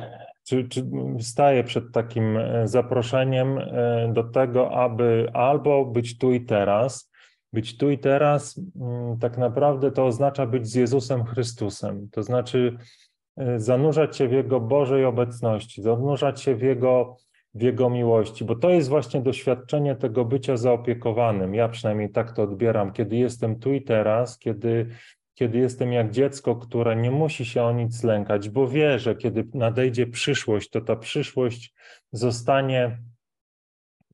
czy, 0.45 0.69
czy 0.69 0.87
staje 1.21 1.65
przed 1.65 1.93
takim 1.93 2.37
e, 2.37 2.69
zaproszeniem 2.69 3.59
e, 3.59 4.11
do 4.13 4.25
tego, 4.25 4.73
aby 4.73 5.31
albo 5.33 5.85
być 5.85 6.19
tu 6.19 6.33
i 6.33 6.41
teraz. 6.41 7.13
Być 7.53 7.77
tu 7.77 7.91
i 7.91 7.99
teraz 7.99 8.61
mm, 8.81 9.19
tak 9.19 9.39
naprawdę 9.39 9.91
to 9.91 10.07
oznacza 10.07 10.47
być 10.47 10.69
z 10.69 10.75
Jezusem 10.75 11.25
Chrystusem. 11.25 12.09
To 12.13 12.23
znaczy 12.23 12.77
e, 13.37 13.61
zanurzać 13.61 14.17
się 14.17 14.29
w 14.29 14.33
Jego 14.33 14.61
Bożej 14.61 15.05
obecności, 15.05 15.83
zanurzać 15.83 16.43
się 16.43 16.55
w 16.55 16.63
Jego 16.63 17.17
w 17.55 17.63
Jego 17.63 17.91
miłości, 17.91 18.45
bo 18.45 18.57
to 18.57 18.71
jest 18.71 18.89
właśnie 18.89 19.21
doświadczenie 19.21 19.97
tego 19.97 20.25
bycia 20.25 20.57
zaopiekowanym. 20.57 21.55
Ja 21.55 21.69
przynajmniej 21.69 22.11
tak 22.11 22.33
to 22.33 22.43
odbieram, 22.43 22.93
kiedy 22.93 23.17
jestem 23.17 23.59
tu 23.59 23.75
i 23.75 23.83
teraz, 23.83 24.39
kiedy, 24.39 24.87
kiedy 25.39 25.59
jestem 25.59 25.93
jak 25.93 26.11
dziecko, 26.11 26.57
które 26.57 26.97
nie 26.97 27.11
musi 27.11 27.45
się 27.45 27.63
o 27.63 27.73
nic 27.73 28.05
lękać, 28.05 28.49
bo 28.49 28.69
wie, 28.69 28.99
że 28.99 29.17
kiedy 29.17 29.49
nadejdzie 29.55 30.07
przyszłość, 30.07 30.71
to 30.71 30.81
ta 30.81 30.97
przyszłość 30.97 31.75
zostanie 32.13 32.99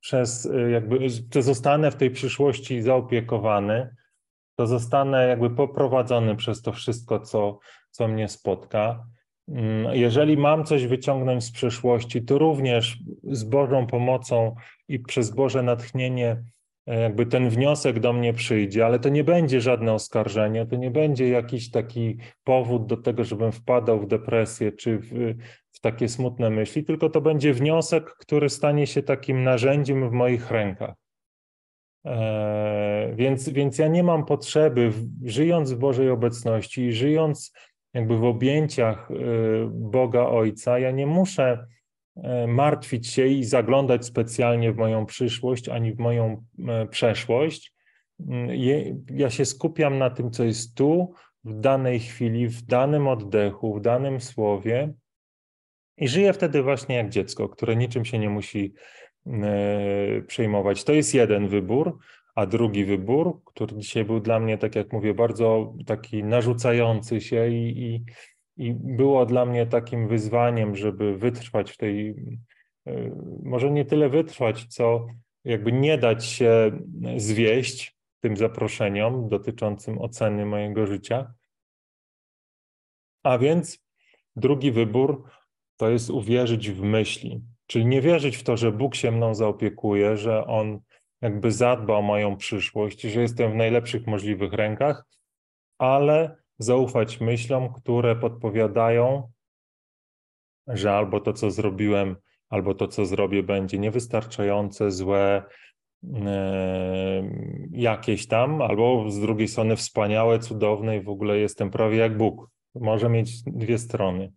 przez, 0.00 0.48
jakby, 0.72 1.08
że 1.34 1.42
zostanę 1.42 1.90
w 1.90 1.96
tej 1.96 2.10
przyszłości 2.10 2.82
zaopiekowany, 2.82 3.94
to 4.56 4.66
zostanę 4.66 5.28
jakby 5.28 5.50
poprowadzony 5.50 6.36
przez 6.36 6.62
to 6.62 6.72
wszystko, 6.72 7.20
co, 7.20 7.58
co 7.90 8.08
mnie 8.08 8.28
spotka. 8.28 9.06
Mm, 9.48 9.96
jeżeli 9.96 10.36
mam 10.36 10.64
coś 10.64 10.86
wyciągnąć 10.86 11.44
z 11.44 11.52
przeszłości, 11.52 12.24
to 12.24 12.38
również 12.38 12.98
z 13.22 13.44
Bożą 13.44 13.86
pomocą 13.86 14.54
i 14.88 14.98
przez 14.98 15.30
Boże 15.30 15.62
natchnienie, 15.62 16.44
jakby 16.86 17.26
ten 17.26 17.48
wniosek 17.48 18.00
do 18.00 18.12
mnie 18.12 18.32
przyjdzie, 18.32 18.86
ale 18.86 18.98
to 18.98 19.08
nie 19.08 19.24
będzie 19.24 19.60
żadne 19.60 19.92
oskarżenie, 19.92 20.66
to 20.66 20.76
nie 20.76 20.90
będzie 20.90 21.28
jakiś 21.28 21.70
taki 21.70 22.18
powód 22.44 22.86
do 22.86 22.96
tego, 22.96 23.24
żebym 23.24 23.52
wpadał 23.52 24.00
w 24.00 24.06
depresję 24.06 24.72
czy 24.72 24.98
w, 24.98 25.34
w 25.72 25.80
takie 25.80 26.08
smutne 26.08 26.50
myśli, 26.50 26.84
tylko 26.84 27.10
to 27.10 27.20
będzie 27.20 27.54
wniosek, 27.54 28.04
który 28.04 28.48
stanie 28.48 28.86
się 28.86 29.02
takim 29.02 29.44
narzędziem 29.44 30.10
w 30.10 30.12
moich 30.12 30.50
rękach. 30.50 30.94
E, 32.06 33.12
więc, 33.14 33.48
więc 33.48 33.78
ja 33.78 33.88
nie 33.88 34.02
mam 34.02 34.24
potrzeby, 34.24 34.92
żyjąc 35.22 35.72
w 35.72 35.78
Bożej 35.78 36.10
obecności 36.10 36.82
i 36.82 36.92
żyjąc 36.92 37.52
jakby 37.94 38.18
w 38.18 38.24
objęciach 38.24 39.10
y, 39.10 39.14
Boga 39.70 40.26
Ojca, 40.26 40.78
ja 40.78 40.90
nie 40.90 41.06
muszę 41.06 41.66
martwić 42.48 43.06
się 43.08 43.26
i 43.26 43.44
zaglądać 43.44 44.06
specjalnie 44.06 44.72
w 44.72 44.76
moją 44.76 45.06
przyszłość 45.06 45.68
ani 45.68 45.92
w 45.92 45.98
moją 45.98 46.44
y, 46.58 46.86
przeszłość. 46.86 47.74
Ja 49.10 49.30
się 49.30 49.44
skupiam 49.44 49.98
na 49.98 50.10
tym, 50.10 50.30
co 50.30 50.44
jest 50.44 50.74
tu, 50.74 51.14
w 51.44 51.60
danej 51.60 52.00
chwili, 52.00 52.48
w 52.48 52.62
danym 52.62 53.08
oddechu, 53.08 53.74
w 53.74 53.80
danym 53.80 54.20
słowie 54.20 54.94
i 55.96 56.08
żyję 56.08 56.32
wtedy 56.32 56.62
właśnie 56.62 56.94
jak 56.94 57.08
dziecko, 57.08 57.48
które 57.48 57.76
niczym 57.76 58.04
się 58.04 58.18
nie 58.18 58.30
musi 58.30 58.74
przejmować. 60.26 60.84
To 60.84 60.92
jest 60.92 61.14
jeden 61.14 61.48
wybór, 61.48 61.98
a 62.34 62.46
drugi 62.46 62.84
wybór, 62.84 63.40
który 63.44 63.76
dzisiaj 63.76 64.04
był 64.04 64.20
dla 64.20 64.40
mnie, 64.40 64.58
tak 64.58 64.76
jak 64.76 64.92
mówię, 64.92 65.14
bardzo 65.14 65.74
taki 65.86 66.24
narzucający 66.24 67.20
się 67.20 67.48
i, 67.48 67.82
i, 67.82 68.04
i 68.56 68.74
było 68.74 69.26
dla 69.26 69.46
mnie 69.46 69.66
takim 69.66 70.08
wyzwaniem, 70.08 70.76
żeby 70.76 71.18
wytrwać 71.18 71.70
w 71.70 71.76
tej, 71.76 72.08
e, 72.86 73.10
może 73.42 73.70
nie 73.70 73.84
tyle 73.84 74.08
wytrwać, 74.08 74.64
co 74.64 75.06
jakby 75.44 75.72
nie 75.72 75.98
dać 75.98 76.26
się 76.26 76.70
zwieść 77.16 77.96
tym 78.20 78.36
zaproszeniom 78.36 79.28
dotyczącym 79.28 79.98
oceny 79.98 80.46
mojego 80.46 80.86
życia. 80.86 81.34
A 83.22 83.38
więc 83.38 83.78
drugi 84.36 84.72
wybór 84.72 85.24
to 85.76 85.90
jest 85.90 86.10
uwierzyć 86.10 86.70
w 86.70 86.82
myśli, 86.82 87.42
czyli 87.66 87.86
nie 87.86 88.00
wierzyć 88.00 88.36
w 88.36 88.42
to, 88.42 88.56
że 88.56 88.72
Bóg 88.72 88.94
się 88.94 89.10
mną 89.10 89.34
zaopiekuje, 89.34 90.16
że 90.16 90.46
On 90.46 90.80
jakby 91.20 91.52
zadba 91.52 91.96
o 91.96 92.02
moją 92.02 92.36
przyszłość, 92.36 93.00
że 93.00 93.20
jestem 93.20 93.52
w 93.52 93.54
najlepszych 93.54 94.06
możliwych 94.06 94.52
rękach, 94.52 95.04
ale 95.78 96.43
zaufać 96.58 97.20
myślom, 97.20 97.72
które 97.72 98.16
podpowiadają, 98.16 99.30
że 100.66 100.92
albo 100.92 101.20
to, 101.20 101.32
co 101.32 101.50
zrobiłem, 101.50 102.16
albo 102.48 102.74
to, 102.74 102.88
co 102.88 103.06
zrobię, 103.06 103.42
będzie 103.42 103.78
niewystarczające, 103.78 104.90
złe, 104.90 105.42
e, 106.14 107.30
jakieś 107.70 108.26
tam, 108.26 108.62
albo 108.62 109.10
z 109.10 109.20
drugiej 109.20 109.48
strony 109.48 109.76
wspaniałe, 109.76 110.38
cudowne 110.38 110.96
i 110.96 111.00
w 111.02 111.08
ogóle 111.08 111.38
jestem 111.38 111.70
prawie 111.70 111.96
jak 111.96 112.16
Bóg. 112.16 112.50
Może 112.74 113.08
mieć 113.08 113.42
dwie 113.42 113.78
strony. 113.78 114.32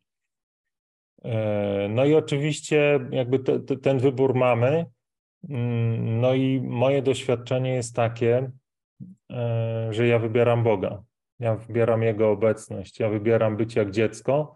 E, 1.24 1.88
no 1.90 2.06
i 2.06 2.16
oczywiście 2.16 3.00
jakby 3.12 3.40
te, 3.40 3.60
te, 3.60 3.78
ten 3.78 4.00
wybór 4.00 4.36
mamy, 4.36 4.86
Mm, 5.50 6.22
no 6.22 6.34
i 6.34 6.62
moje 6.62 7.02
doświadczenie 7.02 7.74
jest 7.74 7.96
takie, 7.96 8.52
e, 9.32 9.88
że 9.92 10.08
ja 10.08 10.20
wybieram 10.20 10.64
Boga. 10.64 11.04
Ja 11.40 11.56
wybieram 11.56 12.04
Jego 12.04 12.32
obecność. 12.32 13.00
Ja 13.00 13.10
wybieram 13.10 13.58
być 13.58 13.76
jak 13.76 13.92
dziecko, 13.92 14.54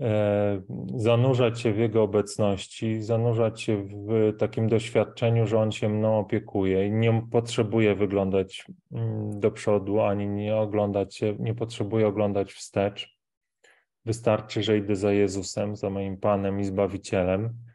e, 0.00 0.62
zanurzać 0.94 1.60
się 1.60 1.72
w 1.72 1.78
Jego 1.78 2.02
obecności, 2.02 3.02
zanurzać 3.02 3.62
się 3.62 3.84
w 3.84 4.36
takim 4.38 4.68
doświadczeniu, 4.68 5.46
że 5.46 5.58
On 5.58 5.72
się 5.72 5.88
mną 5.88 6.18
opiekuje 6.18 6.86
i 6.86 6.92
nie 6.92 7.22
potrzebuję 7.32 7.94
wyglądać 7.94 8.66
mm, 8.92 9.40
do 9.40 9.50
przodu, 9.50 10.00
ani 10.00 10.28
nie 10.28 10.56
oglądać 10.56 11.16
się, 11.16 11.36
nie 11.38 11.54
potrzebuję 11.54 12.06
oglądać 12.06 12.52
wstecz. 12.52 13.16
Wystarczy, 14.04 14.62
że 14.62 14.78
idę 14.78 14.96
za 14.96 15.12
Jezusem, 15.12 15.76
za 15.76 15.90
moim 15.90 16.16
Panem 16.16 16.60
i 16.60 16.64
Zbawicielem 16.64 17.66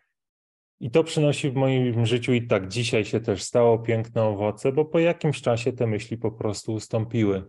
i 0.81 0.91
to 0.91 1.03
przynosi 1.03 1.51
w 1.51 1.55
moim 1.55 2.05
życiu 2.05 2.33
i 2.33 2.47
tak 2.47 2.67
dzisiaj 2.67 3.05
się 3.05 3.19
też 3.19 3.43
stało 3.43 3.79
piękne 3.79 4.23
owoce, 4.23 4.71
bo 4.71 4.85
po 4.85 4.99
jakimś 4.99 5.41
czasie 5.41 5.73
te 5.73 5.87
myśli 5.87 6.17
po 6.17 6.31
prostu 6.31 6.73
ustąpiły. 6.73 7.43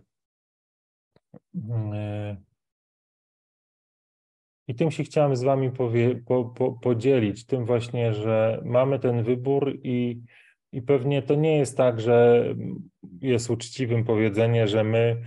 E, 1.55 2.37
I 4.67 4.75
tym 4.75 4.91
się 4.91 5.03
chciałem 5.03 5.35
z 5.35 5.43
Wami 5.43 5.71
po, 5.71 6.45
po, 6.45 6.71
podzielić, 6.71 7.45
tym 7.45 7.65
właśnie, 7.65 8.13
że 8.13 8.61
mamy 8.65 8.99
ten 8.99 9.23
wybór 9.23 9.79
i, 9.83 10.21
i 10.71 10.81
pewnie 10.81 11.21
to 11.21 11.35
nie 11.35 11.57
jest 11.57 11.77
tak, 11.77 12.01
że 12.01 12.45
jest 13.21 13.49
uczciwym 13.49 14.03
powiedzenie, 14.03 14.67
że 14.67 14.83
my 14.83 15.21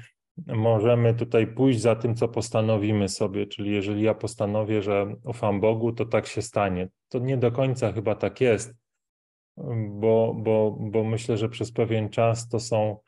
możemy 0.46 1.14
tutaj 1.14 1.46
pójść 1.46 1.80
za 1.80 1.96
tym, 1.96 2.14
co 2.14 2.28
postanowimy 2.28 3.08
sobie. 3.08 3.46
Czyli 3.46 3.70
jeżeli 3.70 4.02
ja 4.02 4.14
postanowię, 4.14 4.82
że 4.82 5.14
ufam 5.24 5.60
Bogu, 5.60 5.92
to 5.92 6.06
tak 6.06 6.26
się 6.26 6.42
stanie. 6.42 6.88
To 7.08 7.18
nie 7.18 7.36
do 7.36 7.52
końca 7.52 7.92
chyba 7.92 8.14
tak 8.14 8.40
jest, 8.40 8.74
bo, 9.88 10.34
bo, 10.38 10.76
bo 10.80 11.04
myślę, 11.04 11.36
że 11.36 11.48
przez 11.48 11.72
pewien 11.72 12.08
czas 12.08 12.48
to 12.48 12.60
są 12.60 12.98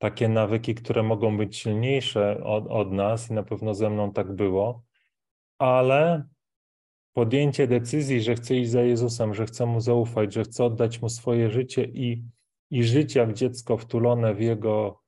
takie 0.00 0.28
nawyki, 0.28 0.74
które 0.74 1.02
mogą 1.02 1.36
być 1.36 1.56
silniejsze 1.56 2.44
od, 2.44 2.66
od 2.66 2.92
nas 2.92 3.30
i 3.30 3.32
na 3.32 3.42
pewno 3.42 3.74
ze 3.74 3.90
mną 3.90 4.12
tak 4.12 4.32
było, 4.32 4.82
ale 5.58 6.24
podjęcie 7.12 7.66
decyzji, 7.66 8.22
że 8.22 8.34
chcę 8.34 8.56
iść 8.56 8.70
za 8.70 8.82
Jezusem, 8.82 9.34
że 9.34 9.46
chcę 9.46 9.66
Mu 9.66 9.80
zaufać, 9.80 10.34
że 10.34 10.42
chcę 10.42 10.64
oddać 10.64 11.02
Mu 11.02 11.08
swoje 11.08 11.50
życie 11.50 11.84
i, 11.84 12.24
i 12.70 12.84
żyć 12.84 13.14
jak 13.14 13.32
dziecko 13.32 13.76
wtulone 13.76 14.34
w 14.34 14.40
Jego 14.40 15.00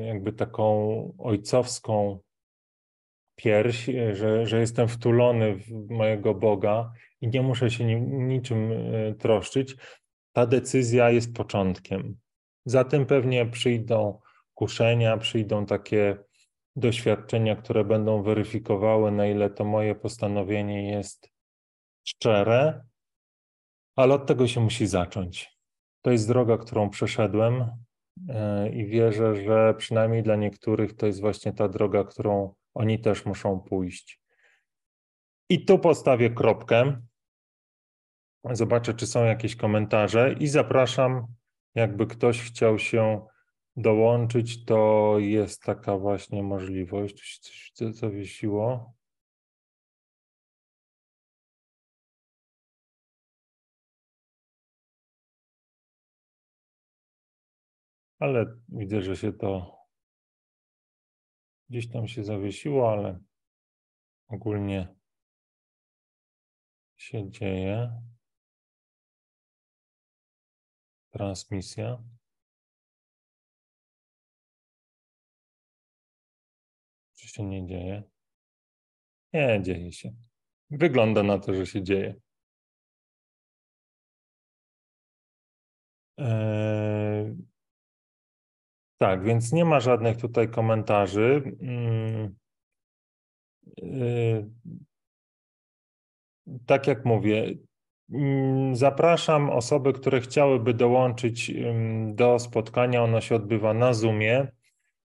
jakby 0.00 0.32
taką 0.32 1.14
ojcowską 1.18 2.18
pierś, 3.36 3.90
że, 4.12 4.46
że 4.46 4.60
jestem 4.60 4.88
wtulony 4.88 5.56
w 5.56 5.90
mojego 5.90 6.34
Boga 6.34 6.92
i 7.20 7.28
nie 7.28 7.42
muszę 7.42 7.70
się 7.70 7.84
niczym 8.04 8.72
e, 8.72 9.14
troszczyć, 9.14 9.76
ta 10.32 10.46
decyzja 10.46 11.10
jest 11.10 11.34
początkiem. 11.34 12.16
Za 12.64 12.84
tym 12.84 13.06
pewnie 13.06 13.46
przyjdą 13.46 14.20
kuszenia, 14.54 15.16
przyjdą 15.16 15.66
takie 15.66 16.16
doświadczenia, 16.76 17.56
które 17.56 17.84
będą 17.84 18.22
weryfikowały, 18.22 19.12
na 19.12 19.26
ile 19.26 19.50
to 19.50 19.64
moje 19.64 19.94
postanowienie 19.94 20.90
jest 20.90 21.30
szczere, 22.04 22.84
ale 23.96 24.14
od 24.14 24.26
tego 24.26 24.46
się 24.46 24.60
musi 24.60 24.86
zacząć. 24.86 25.58
To 26.02 26.10
jest 26.10 26.28
droga, 26.28 26.58
którą 26.58 26.90
przeszedłem, 26.90 27.70
e, 28.28 28.68
i 28.68 28.86
wierzę, 28.86 29.44
że 29.44 29.74
przynajmniej 29.78 30.22
dla 30.22 30.36
niektórych 30.36 30.96
to 30.96 31.06
jest 31.06 31.20
właśnie 31.20 31.52
ta 31.52 31.68
droga, 31.68 32.04
którą 32.04 32.54
oni 32.74 32.98
też 32.98 33.24
muszą 33.24 33.60
pójść. 33.60 34.20
I 35.48 35.64
tu 35.64 35.78
postawię 35.78 36.30
kropkę. 36.30 37.02
Zobaczę, 38.50 38.94
czy 38.94 39.06
są 39.06 39.24
jakieś 39.24 39.56
komentarze 39.56 40.32
i 40.32 40.46
zapraszam, 40.46 41.26
jakby 41.74 42.06
ktoś 42.06 42.40
chciał 42.40 42.78
się 42.78 43.26
dołączyć, 43.76 44.64
to 44.64 45.14
jest 45.18 45.62
taka 45.62 45.98
właśnie 45.98 46.42
możliwość. 46.42 47.40
Tu 47.40 47.52
się 47.52 47.72
coś 47.74 47.94
zawiesiło. 47.94 48.94
Ale 58.18 58.46
widzę, 58.68 59.02
że 59.02 59.16
się 59.16 59.32
to 59.32 59.78
gdzieś 61.68 61.90
tam 61.90 62.08
się 62.08 62.24
zawiesiło, 62.24 62.92
ale 62.92 63.18
ogólnie 64.28 64.94
się 66.96 67.30
dzieje. 67.30 68.02
Transmisja. 71.14 71.98
Czy 77.14 77.28
się 77.28 77.44
nie 77.44 77.66
dzieje? 77.66 78.02
Nie, 79.32 79.62
dzieje 79.62 79.92
się. 79.92 80.14
Wygląda 80.70 81.22
na 81.22 81.38
to, 81.38 81.54
że 81.54 81.66
się 81.66 81.82
dzieje. 81.82 82.14
Eee, 86.18 87.36
tak, 88.98 89.24
więc 89.24 89.52
nie 89.52 89.64
ma 89.64 89.80
żadnych 89.80 90.16
tutaj 90.16 90.50
komentarzy. 90.50 91.56
Eee, 93.82 94.50
tak 96.66 96.86
jak 96.86 97.04
mówię, 97.04 97.54
zapraszam 98.72 99.50
osoby, 99.50 99.92
które 99.92 100.20
chciałyby 100.20 100.74
dołączyć 100.74 101.52
do 102.08 102.38
spotkania. 102.38 103.02
Ono 103.02 103.20
się 103.20 103.34
odbywa 103.34 103.74
na 103.74 103.94
Zoomie 103.94 104.48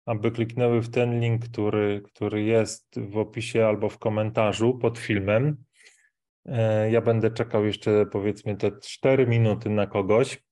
aby 0.09 0.31
kliknęły 0.31 0.81
w 0.81 0.89
ten 0.89 1.19
link, 1.19 1.45
który, 1.45 2.01
który 2.05 2.43
jest 2.43 2.99
w 2.99 3.17
opisie 3.17 3.65
albo 3.65 3.89
w 3.89 3.97
komentarzu 3.97 4.77
pod 4.77 4.97
filmem. 4.97 5.63
E, 6.45 6.91
ja 6.91 7.01
będę 7.01 7.31
czekał 7.31 7.65
jeszcze 7.65 8.05
powiedzmy 8.05 8.55
te 8.55 8.71
4 8.81 9.27
minuty 9.27 9.69
na 9.69 9.87
kogoś, 9.87 10.43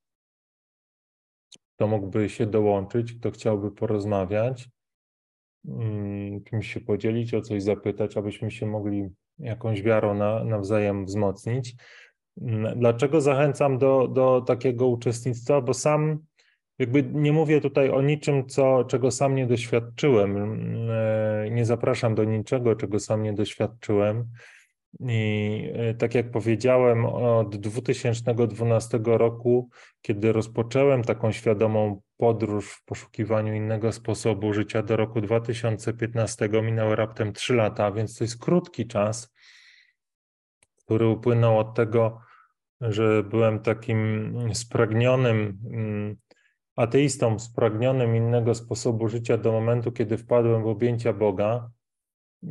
kto 1.76 1.88
mógłby 1.88 2.30
się 2.30 2.46
dołączyć, 2.46 3.14
kto 3.14 3.32
chciałby 3.32 3.72
porozmawiać, 3.72 4.70
mm, 5.68 6.44
kimś 6.44 6.74
się 6.74 6.82
podzielić, 6.82 7.34
o 7.34 7.42
coś 7.42 7.64
zapytać, 7.64 8.18
abyśmy 8.18 8.52
się 8.52 8.66
mogli 8.66 9.10
jakąś 9.40 9.82
wiarą 9.82 10.14
na, 10.14 10.44
nawzajem 10.44 11.06
wzmocnić. 11.06 11.76
Mm, 12.42 12.80
dlaczego 12.80 13.22
zachęcam 13.22 13.78
do, 13.78 14.08
do 14.08 14.42
takiego 14.42 14.88
uczestnictwa? 14.88 15.62
Bo 15.62 15.74
sam 15.74 16.20
jakby 16.80 17.04
nie 17.04 17.34
mówię 17.34 17.62
tutaj 17.62 17.90
o 17.90 18.02
niczym, 18.02 18.48
co, 18.48 18.84
czego 18.84 19.12
sam 19.12 19.36
nie 19.36 19.48
doświadczyłem. 19.48 20.38
E, 20.92 21.50
nie 21.52 21.66
zapraszam 21.66 22.16
do 22.16 22.24
niczego, 22.24 22.76
czego 22.76 23.00
sam 23.00 23.24
nie 23.24 23.34
doświadczyłem. 23.34 24.28
I 25.00 25.72
e, 25.74 25.94
tak 25.94 26.16
jak 26.16 26.32
powiedziałem, 26.32 27.06
od 27.06 27.56
2012 27.56 29.00
roku, 29.06 29.70
kiedy 30.02 30.32
rozpocząłem 30.32 31.04
taką 31.04 31.32
świadomą 31.32 32.02
podróż 32.18 32.72
w 32.72 32.86
poszukiwaniu 32.86 33.54
innego 33.54 33.92
sposobu 33.92 34.54
życia 34.54 34.84
do 34.84 34.98
roku 34.98 35.22
2015, 35.22 36.50
minęły 36.64 36.96
raptem 36.96 37.34
3 37.34 37.54
lata, 37.54 37.92
więc 37.92 38.18
to 38.18 38.24
jest 38.24 38.40
krótki 38.40 38.88
czas, 38.88 39.34
który 40.86 41.08
upłynął 41.08 41.60
od 41.60 41.76
tego, 41.76 42.27
że 42.82 43.24
byłem 43.24 43.60
takim 43.60 44.34
spragnionym 44.54 45.60
mm, 45.72 46.18
ateistą 46.78 47.40
spragnionym 47.40 48.16
innego 48.16 48.56
sposobu 48.56 49.08
życia 49.08 49.38
do 49.38 49.52
momentu, 49.52 49.92
kiedy 49.92 50.18
wpadłem 50.18 50.64
w 50.64 50.68
objęcia 50.68 51.14
Boga. 51.14 51.70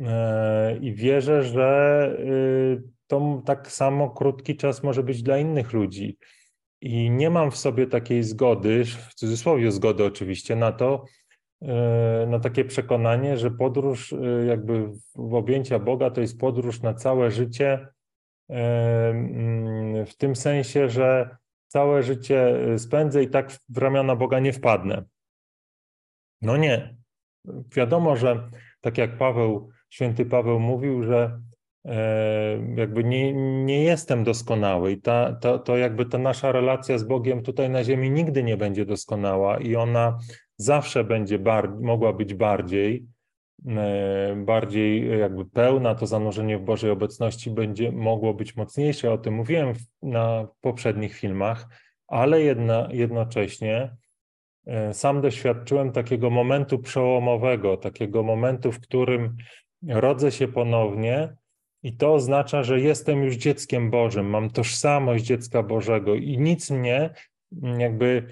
E, 0.01 0.77
I 0.77 0.93
wierzę, 0.93 1.43
że 1.43 2.09
y, 2.19 2.83
to 3.07 3.41
tak 3.45 3.71
samo 3.71 4.09
krótki 4.09 4.55
czas 4.55 4.83
może 4.83 5.03
być 5.03 5.23
dla 5.23 5.37
innych 5.37 5.73
ludzi. 5.73 6.17
I 6.81 7.09
nie 7.09 7.29
mam 7.29 7.51
w 7.51 7.57
sobie 7.57 7.87
takiej 7.87 8.23
zgody, 8.23 8.85
w 8.85 9.13
cudzysłowie 9.13 9.71
zgody 9.71 10.05
oczywiście, 10.05 10.55
na 10.55 10.71
to, 10.71 11.05
e, 11.61 12.27
na 12.29 12.39
takie 12.39 12.65
przekonanie, 12.65 13.37
że 13.37 13.51
podróż 13.51 14.11
y, 14.11 14.45
jakby 14.47 14.89
w 15.15 15.33
objęcia 15.33 15.79
Boga 15.79 16.11
to 16.11 16.21
jest 16.21 16.39
podróż 16.39 16.81
na 16.81 16.93
całe 16.93 17.31
życie, 17.31 17.87
w 20.05 20.13
tym 20.17 20.35
sensie, 20.35 20.89
że 20.89 21.37
całe 21.67 22.03
życie 22.03 22.69
y, 22.73 22.79
spędzę 22.79 23.23
i 23.23 23.29
tak 23.29 23.51
w 23.69 23.77
ramiona 23.77 24.15
Boga 24.15 24.39
nie 24.39 24.53
wpadnę. 24.53 25.03
No 26.41 26.57
nie. 26.57 26.97
Wiadomo, 27.75 28.15
że 28.15 28.49
tak 28.81 28.97
jak 28.97 29.17
Paweł, 29.17 29.69
święty 29.89 30.25
Paweł 30.25 30.59
mówił, 30.59 31.03
że 31.03 31.41
e, 31.85 32.59
jakby 32.75 33.03
nie, 33.03 33.33
nie 33.63 33.83
jestem 33.83 34.23
doskonały 34.23 34.91
i 34.91 35.01
ta, 35.01 35.33
ta, 35.33 35.59
to 35.59 35.77
jakby 35.77 36.05
ta 36.05 36.17
nasza 36.17 36.51
relacja 36.51 36.97
z 36.97 37.03
Bogiem 37.03 37.43
tutaj 37.43 37.69
na 37.69 37.83
ziemi 37.83 38.11
nigdy 38.11 38.43
nie 38.43 38.57
będzie 38.57 38.85
doskonała 38.85 39.57
i 39.57 39.75
ona 39.75 40.17
zawsze 40.57 41.03
będzie 41.03 41.39
bar- 41.39 41.79
mogła 41.81 42.13
być 42.13 42.33
bardziej, 42.33 42.95
e, 42.95 43.16
bardziej 44.35 45.19
jakby 45.19 45.45
pełna, 45.45 45.95
to 45.95 46.07
zanurzenie 46.07 46.57
w 46.57 46.61
Bożej 46.61 46.91
obecności 46.91 47.51
będzie 47.51 47.91
mogło 47.91 48.33
być 48.33 48.55
mocniejsze. 48.55 49.11
O 49.11 49.17
tym 49.17 49.33
mówiłem 49.33 49.73
na 50.01 50.47
poprzednich 50.61 51.15
filmach, 51.15 51.67
ale 52.07 52.41
jedna, 52.41 52.87
jednocześnie 52.91 53.95
e, 54.65 54.93
sam 54.93 55.21
doświadczyłem 55.21 55.91
takiego 55.91 56.29
momentu 56.29 56.79
przełomowego, 56.79 57.77
takiego 57.77 58.23
momentu, 58.23 58.71
w 58.71 58.79
którym 58.79 59.37
rodzę 59.87 60.31
się 60.31 60.47
ponownie. 60.47 61.35
I 61.83 61.97
to 61.97 62.13
oznacza, 62.13 62.63
że 62.63 62.79
jestem 62.81 63.23
już 63.23 63.35
dzieckiem 63.35 63.91
Bożym, 63.91 64.29
mam 64.29 64.49
tożsamość 64.49 65.23
dziecka 65.23 65.63
Bożego 65.63 66.15
i 66.15 66.37
nic 66.37 66.71
mnie 66.71 67.09
jakby 67.77 68.27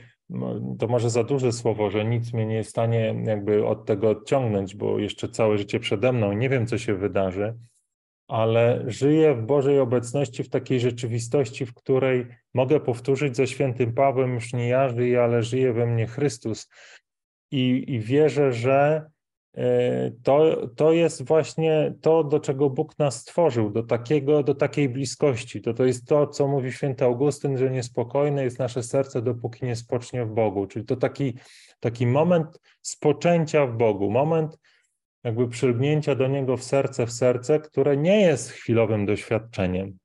to 0.80 0.88
może 0.88 1.10
za 1.10 1.24
duże 1.24 1.52
słowo, 1.52 1.90
że 1.90 2.06
nic 2.06 2.34
mnie 2.34 2.46
nie 2.46 2.56
jest 2.56 2.70
w 2.70 2.72
stanie 2.72 3.24
jakby 3.26 3.66
od 3.66 3.86
tego 3.86 4.10
odciągnąć, 4.10 4.76
bo 4.76 5.00
jeszcze 5.00 5.30
całe 5.30 5.58
życie 5.58 5.80
przede 5.80 6.12
mną, 6.12 6.34
nie 6.34 6.50
wiem, 6.50 6.68
co 6.68 6.78
się 6.78 6.96
wydarzy, 6.96 7.56
ale 8.28 8.84
żyję 8.88 9.36
w 9.36 9.46
Bożej 9.46 9.80
obecności, 9.80 10.44
w 10.44 10.50
takiej 10.50 10.80
rzeczywistości, 10.80 11.66
w 11.66 11.74
której 11.74 12.28
mogę 12.54 12.80
powtórzyć 12.80 13.36
ze 13.36 13.48
świętym 13.48 13.94
Pawłem, 13.94 14.34
już 14.34 14.54
nie 14.54 14.68
ja 14.68 14.90
żyję, 14.90 15.24
ale 15.24 15.44
żyje 15.44 15.74
we 15.74 15.86
mnie 15.86 16.08
Chrystus. 16.08 16.70
I, 17.52 17.84
i 17.88 18.00
wierzę, 18.00 18.54
że 18.54 19.06
to, 20.24 20.68
to 20.76 20.92
jest 20.92 21.28
właśnie 21.28 21.94
to, 22.02 22.24
do 22.24 22.40
czego 22.40 22.70
Bóg 22.70 23.00
nas 23.00 23.22
stworzył, 23.22 23.70
do, 23.70 23.84
takiego, 23.84 24.44
do 24.44 24.56
takiej 24.56 24.90
bliskości. 24.90 25.62
To, 25.62 25.74
to 25.74 25.86
jest 25.86 26.08
to, 26.08 26.28
co 26.28 26.48
mówi 26.48 26.72
święty 26.72 27.06
Augustyn, 27.06 27.58
że 27.58 27.70
niespokojne 27.70 28.44
jest 28.44 28.60
nasze 28.60 28.84
serce, 28.84 29.22
dopóki 29.22 29.66
nie 29.66 29.76
spocznie 29.76 30.26
w 30.26 30.34
Bogu. 30.34 30.68
Czyli 30.68 30.86
to 30.86 30.96
taki, 30.96 31.38
taki 31.80 32.08
moment 32.08 32.60
spoczęcia 32.82 33.66
w 33.66 33.78
Bogu, 33.78 34.12
moment, 34.12 34.60
jakby 35.24 35.48
przylgnięcia 35.48 36.16
do 36.16 36.28
Niego 36.28 36.58
w 36.58 36.64
serce 36.64 37.06
w 37.06 37.12
serce, 37.12 37.60
które 37.60 37.98
nie 37.98 38.22
jest 38.22 38.52
chwilowym 38.52 39.06
doświadczeniem. 39.06 39.98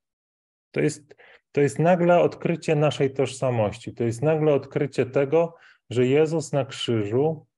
To 0.71 0.81
jest, 0.81 1.15
to 1.53 1.61
jest 1.61 1.79
nagle 1.79 2.21
odkrycie 2.21 2.77
naszej 2.77 3.13
tożsamości, 3.13 3.95
to 3.95 4.05
jest 4.05 4.23
nagle 4.23 4.55
odkrycie 4.55 5.07
tego, 5.07 5.55
że 5.91 6.07
Jezus 6.07 6.53
na 6.53 6.65
krzyżu 6.65 7.47
e, 7.47 7.50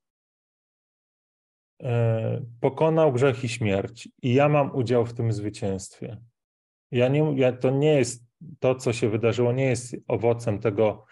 pokonał 2.61 3.13
grzech 3.13 3.45
i 3.45 3.49
śmierć 3.49 4.09
i 4.23 4.35
ja 4.35 4.49
mam 4.49 4.77
udział 4.77 5.07
w 5.07 5.15
tym 5.15 5.33
zwycięstwie. 5.33 6.17
Ja 6.91 7.09
nie, 7.09 7.35
ja, 7.37 7.53
to 7.53 7.71
nie 7.71 7.95
jest 7.95 8.25
to, 8.59 8.75
co 8.75 8.93
się 8.93 9.09
wydarzyło, 9.09 9.53
nie 9.53 9.65
jest 9.65 9.97
owocem 10.09 10.59
tego 10.59 11.05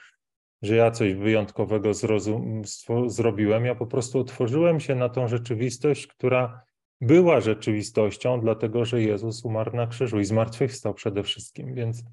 że 0.62 0.76
ja 0.76 0.90
coś 0.90 1.14
wyjątkowego 1.14 1.94
zrozum, 1.94 2.62
zrobiłem. 3.06 3.64
Ja 3.64 3.74
po 3.74 3.87
prostu 3.87 4.18
otworzyłem 4.18 4.80
się 4.80 4.94
na 4.94 5.09
tą 5.09 5.28
rzeczywistość, 5.28 6.06
która 6.06 6.62
była 7.00 7.40
rzeczywistością, 7.40 8.40
dlatego 8.40 8.85
że 8.85 9.02
Jezus 9.02 9.44
umarł 9.44 9.76
na 9.76 9.87
krzyżu 9.87 10.20
i 10.20 10.24
zmartwychwstał 10.24 10.94
przede 10.94 11.22
wszystkim. 11.22 11.74
Więc 11.74 12.04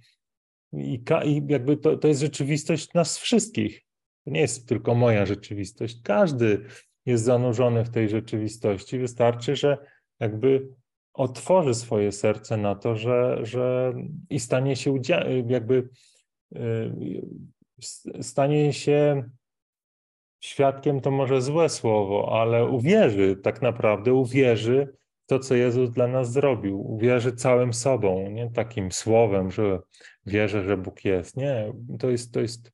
i, 0.73 1.03
i 1.25 1.43
jakby 1.47 1.77
to, 1.77 1.97
to 1.97 2.07
jest 2.07 2.21
rzeczywistość 2.21 2.93
nas 2.93 3.17
wszystkich. 3.17 3.85
To 4.25 4.31
nie 4.31 4.41
jest 4.41 4.67
tylko 4.67 4.95
moja 4.95 5.25
rzeczywistość. 5.25 6.01
Każdy 6.03 6.65
jest 7.07 7.23
zanurzony 7.23 7.85
w 7.85 7.89
tej 7.89 8.09
rzeczywistości. 8.09 8.99
Wystarczy, 8.99 9.55
że 9.55 9.77
jakby 10.19 10.67
otworzy 11.13 11.73
swoje 11.73 12.11
serce 12.11 12.57
na 12.57 12.75
to, 12.75 12.95
że, 12.95 13.37
że 13.41 13.93
i 14.29 14.39
stanie 14.39 14.75
się 14.75 14.93
jakby 15.47 15.89
y, 16.55 17.21
stanie 18.21 18.73
się 18.73 19.29
świadkiem 20.39 21.01
to 21.01 21.11
może 21.11 21.41
złe 21.41 21.69
słowo, 21.69 22.39
ale 22.41 22.65
uwierzy 22.65 23.35
tak 23.35 23.61
naprawdę, 23.61 24.13
uwierzy 24.13 24.97
to, 25.25 25.39
co 25.39 25.55
Jezus 25.55 25.91
dla 25.91 26.07
nas 26.07 26.31
zrobił. 26.31 26.91
Uwierzy 26.93 27.33
całym 27.33 27.73
sobą, 27.73 28.29
nie 28.29 28.51
takim 28.51 28.91
słowem, 28.91 29.51
że 29.51 29.79
wierzę, 30.25 30.63
że 30.63 30.77
Bóg 30.77 31.05
jest. 31.05 31.37
Nie, 31.37 31.73
to 31.99 32.09
jest, 32.09 32.33
to 32.33 32.39
jest, 32.39 32.71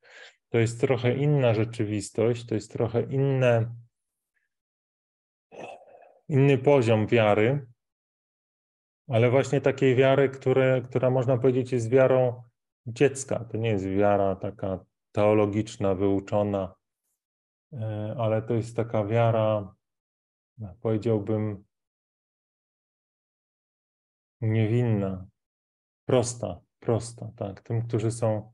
to 0.49 0.57
jest 0.57 0.81
trochę 0.81 1.15
inna 1.15 1.53
rzeczywistość, 1.53 2.45
to 2.45 2.55
jest 2.55 2.71
trochę 2.71 3.01
inne, 3.01 3.75
inny 6.33 6.57
poziom 6.57 7.07
wiary, 7.07 7.67
ale 9.07 9.29
właśnie 9.29 9.61
takiej 9.61 9.95
wiary, 9.95 10.29
które, 10.29 10.81
która 10.81 11.09
można 11.09 11.37
powiedzieć 11.37 11.71
jest 11.71 11.89
wiarą 11.89 12.43
dziecka. 12.87 13.45
To 13.45 13.57
nie 13.57 13.69
jest 13.69 13.85
wiara 13.85 14.35
taka 14.35 14.85
teologiczna, 15.11 15.95
wyuczona, 15.95 16.75
e, 17.73 18.15
ale 18.17 18.41
to 18.41 18.53
jest 18.53 18.75
taka 18.75 19.05
wiara, 19.05 19.75
powiedziałbym, 20.81 21.63
niewinna, 24.41 25.27
prosta, 26.05 26.61
prosta, 26.79 27.31
tak, 27.35 27.61
tym, 27.61 27.87
którzy 27.87 28.11
są 28.11 28.53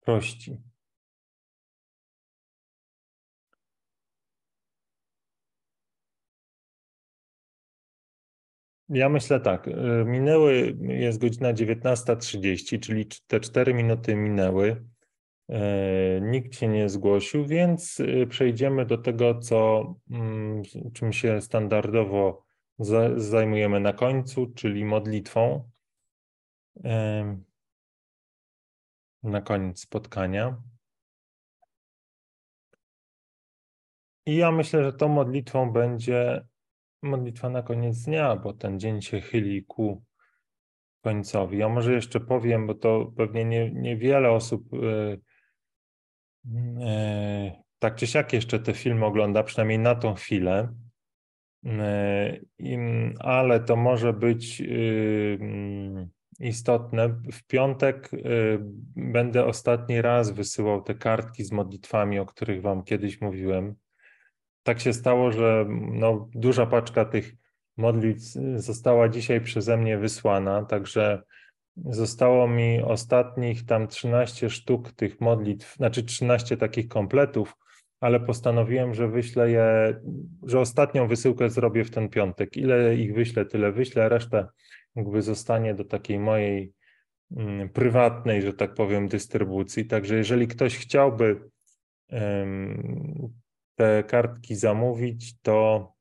prości. 0.00 0.62
Ja 8.88 9.08
myślę 9.08 9.40
tak, 9.40 9.68
y, 9.68 9.72
minęły, 10.06 10.76
jest 10.80 11.18
godzina 11.18 11.52
19.30, 11.52 12.80
czyli 12.80 13.06
te 13.26 13.40
4 13.40 13.74
minuty 13.74 14.16
minęły. 14.16 14.84
E, 15.48 16.20
nikt 16.20 16.54
się 16.54 16.68
nie 16.68 16.88
zgłosił, 16.88 17.46
więc 17.46 18.00
y, 18.00 18.26
przejdziemy 18.30 18.86
do 18.86 18.98
tego, 18.98 19.38
co, 19.38 19.94
mm, 20.10 20.62
czym 20.94 21.12
się 21.12 21.40
standardowo 21.40 22.46
zajmujemy 23.16 23.80
na 23.80 23.92
końcu, 23.92 24.46
czyli 24.46 24.84
modlitwą 24.84 25.70
na 29.22 29.40
koniec 29.42 29.80
spotkania. 29.80 30.62
I 34.26 34.36
ja 34.36 34.52
myślę, 34.52 34.84
że 34.84 34.92
tą 34.92 35.08
modlitwą 35.08 35.70
będzie 35.70 36.46
modlitwa 37.06 37.48
na 37.48 37.62
koniec 37.62 38.02
dnia, 38.02 38.36
bo 38.36 38.52
ten 38.52 38.80
dzień 38.80 39.02
się 39.02 39.20
chyli 39.20 39.64
ku 39.64 40.04
końcowi. 41.00 41.58
Ja 41.58 41.68
może 41.68 41.92
jeszcze 41.92 42.20
powiem, 42.20 42.66
bo 42.66 42.74
to 42.74 43.12
pewnie 43.16 43.44
nie, 43.44 43.70
niewiele 43.70 44.30
osób 44.30 44.72
yy, 44.72 45.20
yy, 46.44 47.52
tak 47.78 47.94
czy 47.94 48.06
siak 48.06 48.32
jeszcze 48.32 48.58
te 48.58 48.74
filmy 48.74 49.04
ogląda, 49.04 49.42
przynajmniej 49.42 49.78
na 49.78 49.94
tą 49.94 50.14
chwilę. 50.14 50.68
Yy, 51.62 53.14
ale 53.18 53.60
to 53.60 53.76
może 53.76 54.12
być 54.12 54.60
y, 54.60 55.38
mm, 55.40 56.08
istotne. 56.40 57.08
W 57.08 57.46
piątek 57.46 58.10
y, 58.14 58.58
będę 58.96 59.44
ostatni 59.44 60.02
raz 60.02 60.30
wysyłał 60.30 60.82
te 60.82 60.94
kartki 60.94 61.44
z 61.44 61.52
modlitwami, 61.52 62.18
o 62.18 62.26
których 62.26 62.62
Wam 62.62 62.84
kiedyś 62.84 63.20
mówiłem 63.20 63.76
tak 64.66 64.80
się 64.80 64.92
stało, 64.92 65.32
że 65.32 65.66
no, 65.92 66.28
duża 66.34 66.66
paczka 66.66 67.04
tych 67.04 67.34
modlitw 67.76 68.22
została 68.56 69.08
dzisiaj 69.08 69.40
przeze 69.40 69.76
mnie 69.76 69.98
wysłana, 69.98 70.64
także 70.64 71.22
zostało 71.76 72.48
mi 72.48 72.82
ostatnich 72.82 73.66
tam 73.66 73.88
13 73.88 74.50
sztuk 74.50 74.92
tych 74.92 75.20
modlitw, 75.20 75.76
znaczy 75.76 76.02
13 76.02 76.56
takich 76.56 76.88
kompletów, 76.88 77.56
ale 78.00 78.20
postanowiłem, 78.20 78.94
że 78.94 79.08
wyślę 79.08 79.50
je, 79.50 80.00
że 80.42 80.60
ostatnią 80.60 81.08
wysyłkę 81.08 81.50
zrobię 81.50 81.84
w 81.84 81.90
ten 81.90 82.08
piątek. 82.08 82.56
Ile 82.56 82.96
ich 82.96 83.14
wyślę, 83.14 83.44
tyle 83.44 83.72
wyślę, 83.72 84.08
resztę 84.08 84.46
jakby 84.96 85.22
zostanie 85.22 85.74
do 85.74 85.84
takiej 85.84 86.18
mojej 86.18 86.72
mm, 87.36 87.68
prywatnej, 87.68 88.42
że 88.42 88.52
tak 88.52 88.74
powiem, 88.74 89.08
dystrybucji. 89.08 89.86
Także 89.86 90.16
jeżeli 90.16 90.48
ktoś 90.48 90.78
chciałby 90.78 91.40
te 93.76 94.04
kartki 94.04 94.56
zamówić, 94.56 95.40
to, 95.40 95.92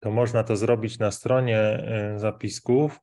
to 0.00 0.10
można 0.10 0.44
to 0.44 0.56
zrobić 0.56 0.98
na 0.98 1.10
stronie 1.10 1.58
e, 1.58 2.18
zapisków. 2.18 3.00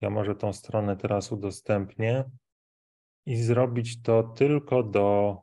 Ja 0.00 0.10
może 0.10 0.34
tą 0.34 0.52
stronę 0.52 0.96
teraz 0.96 1.32
udostępnię 1.32 2.24
i 3.26 3.36
zrobić 3.36 4.02
to 4.02 4.22
tylko 4.22 4.82
do 4.82 5.38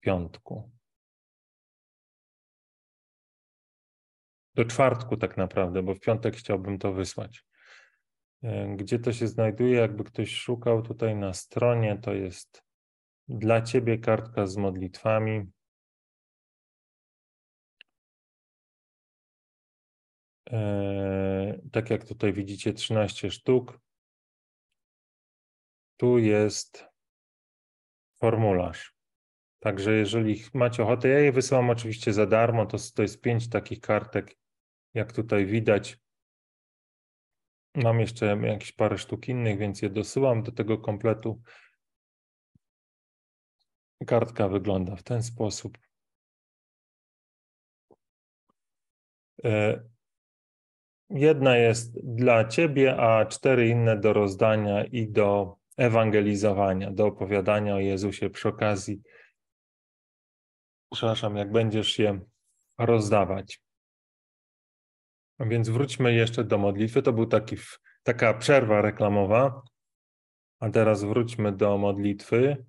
piątku. 0.00 0.70
Do 4.54 4.64
czwartku 4.64 5.16
tak 5.16 5.36
naprawdę, 5.36 5.82
bo 5.82 5.94
w 5.94 6.00
piątek 6.00 6.36
chciałbym 6.36 6.78
to 6.78 6.92
wysłać. 6.92 7.44
E, 8.42 8.76
gdzie 8.76 8.98
to 8.98 9.12
się 9.12 9.28
znajduje? 9.28 9.78
Jakby 9.78 10.04
ktoś 10.04 10.34
szukał 10.34 10.82
tutaj 10.82 11.16
na 11.16 11.32
stronie, 11.32 11.98
to 11.98 12.14
jest 12.14 12.62
dla 13.28 13.62
Ciebie 13.62 13.98
kartka 13.98 14.46
z 14.46 14.56
modlitwami. 14.56 15.46
Tak 21.72 21.90
jak 21.90 22.04
tutaj 22.04 22.32
widzicie, 22.32 22.72
13 22.72 23.30
sztuk. 23.30 23.80
Tu 25.96 26.18
jest 26.18 26.84
formularz. 28.14 28.96
Także 29.58 29.92
jeżeli 29.92 30.42
macie 30.54 30.82
ochotę, 30.82 31.08
ja 31.08 31.18
je 31.18 31.32
wysyłam 31.32 31.70
oczywiście 31.70 32.12
za 32.12 32.26
darmo, 32.26 32.66
to, 32.66 32.78
to 32.94 33.02
jest 33.02 33.20
pięć 33.20 33.48
takich 33.48 33.80
kartek, 33.80 34.36
jak 34.94 35.12
tutaj 35.12 35.46
widać. 35.46 35.98
Mam 37.74 38.00
jeszcze 38.00 38.26
jakieś 38.26 38.72
parę 38.72 38.98
sztuk 38.98 39.28
innych, 39.28 39.58
więc 39.58 39.82
je 39.82 39.90
dosyłam 39.90 40.42
do 40.42 40.52
tego 40.52 40.78
kompletu. 40.78 41.42
Kartka 44.06 44.48
wygląda 44.48 44.96
w 44.96 45.02
ten 45.02 45.22
sposób. 45.22 45.78
Jedna 51.10 51.56
jest 51.56 52.16
dla 52.16 52.44
ciebie, 52.44 52.96
a 52.96 53.26
cztery 53.26 53.68
inne 53.68 53.96
do 54.00 54.12
rozdania 54.12 54.84
i 54.84 55.08
do 55.08 55.56
ewangelizowania, 55.76 56.90
do 56.90 57.06
opowiadania 57.06 57.74
o 57.74 57.80
Jezusie 57.80 58.30
przy 58.30 58.48
okazji. 58.48 59.02
Przepraszam, 60.92 61.36
jak 61.36 61.52
będziesz 61.52 61.98
je 61.98 62.20
rozdawać. 62.78 63.60
A 65.38 65.44
więc 65.44 65.68
wróćmy 65.68 66.14
jeszcze 66.14 66.44
do 66.44 66.58
modlitwy. 66.58 67.02
To 67.02 67.12
był 67.12 67.26
taki, 67.26 67.56
taka 68.02 68.34
przerwa 68.34 68.82
reklamowa. 68.82 69.62
A 70.60 70.70
teraz 70.70 71.04
wróćmy 71.04 71.52
do 71.52 71.78
modlitwy. 71.78 72.64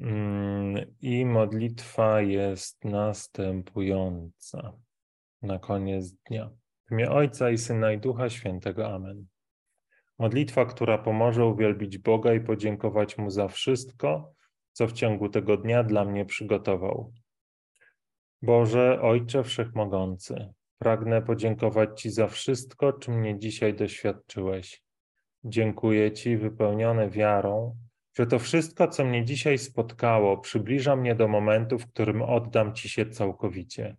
Mm, 0.00 0.96
I 1.00 1.26
modlitwa 1.26 2.20
jest 2.20 2.84
następująca 2.84 4.72
na 5.42 5.58
koniec 5.58 6.12
dnia. 6.12 6.50
W 6.88 6.92
imię 6.92 7.10
Ojca 7.10 7.50
i 7.50 7.58
Syna 7.58 7.92
i 7.92 7.98
Ducha 7.98 8.30
Świętego. 8.30 8.94
Amen. 8.94 9.26
Modlitwa, 10.18 10.64
która 10.64 10.98
pomoże 10.98 11.44
uwielbić 11.44 11.98
Boga 11.98 12.34
i 12.34 12.40
podziękować 12.40 13.18
Mu 13.18 13.30
za 13.30 13.48
wszystko, 13.48 14.34
co 14.72 14.86
w 14.86 14.92
ciągu 14.92 15.28
tego 15.28 15.56
dnia 15.56 15.84
dla 15.84 16.04
mnie 16.04 16.24
przygotował. 16.24 17.12
Boże, 18.42 19.00
Ojcze 19.02 19.44
Wszechmogący, 19.44 20.52
pragnę 20.78 21.22
podziękować 21.22 22.00
Ci 22.00 22.10
za 22.10 22.26
wszystko, 22.26 22.92
czym 22.92 23.14
mnie 23.14 23.38
dzisiaj 23.38 23.74
doświadczyłeś. 23.74 24.82
Dziękuję 25.44 26.12
Ci, 26.12 26.36
wypełnione 26.36 27.10
wiarą, 27.10 27.76
że 28.16 28.26
to 28.26 28.38
wszystko, 28.38 28.88
co 28.88 29.04
mnie 29.04 29.24
dzisiaj 29.24 29.58
spotkało, 29.58 30.38
przybliża 30.38 30.96
mnie 30.96 31.14
do 31.14 31.28
momentu, 31.28 31.78
w 31.78 31.86
którym 31.86 32.22
oddam 32.22 32.74
Ci 32.74 32.88
się 32.88 33.06
całkowicie. 33.06 33.96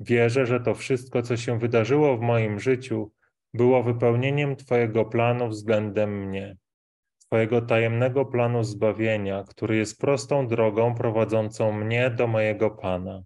Wierzę, 0.00 0.46
że 0.46 0.60
to 0.60 0.74
wszystko, 0.74 1.22
co 1.22 1.36
się 1.36 1.58
wydarzyło 1.58 2.16
w 2.16 2.20
moim 2.20 2.60
życiu, 2.60 3.12
było 3.54 3.82
wypełnieniem 3.82 4.56
Twojego 4.56 5.04
planu 5.04 5.48
względem 5.48 6.26
mnie, 6.26 6.56
Twojego 7.18 7.62
tajemnego 7.62 8.26
planu 8.26 8.64
zbawienia, 8.64 9.44
który 9.48 9.76
jest 9.76 10.00
prostą 10.00 10.46
drogą 10.46 10.94
prowadzącą 10.94 11.72
mnie 11.72 12.10
do 12.10 12.26
mojego 12.26 12.70
Pana. 12.70 13.22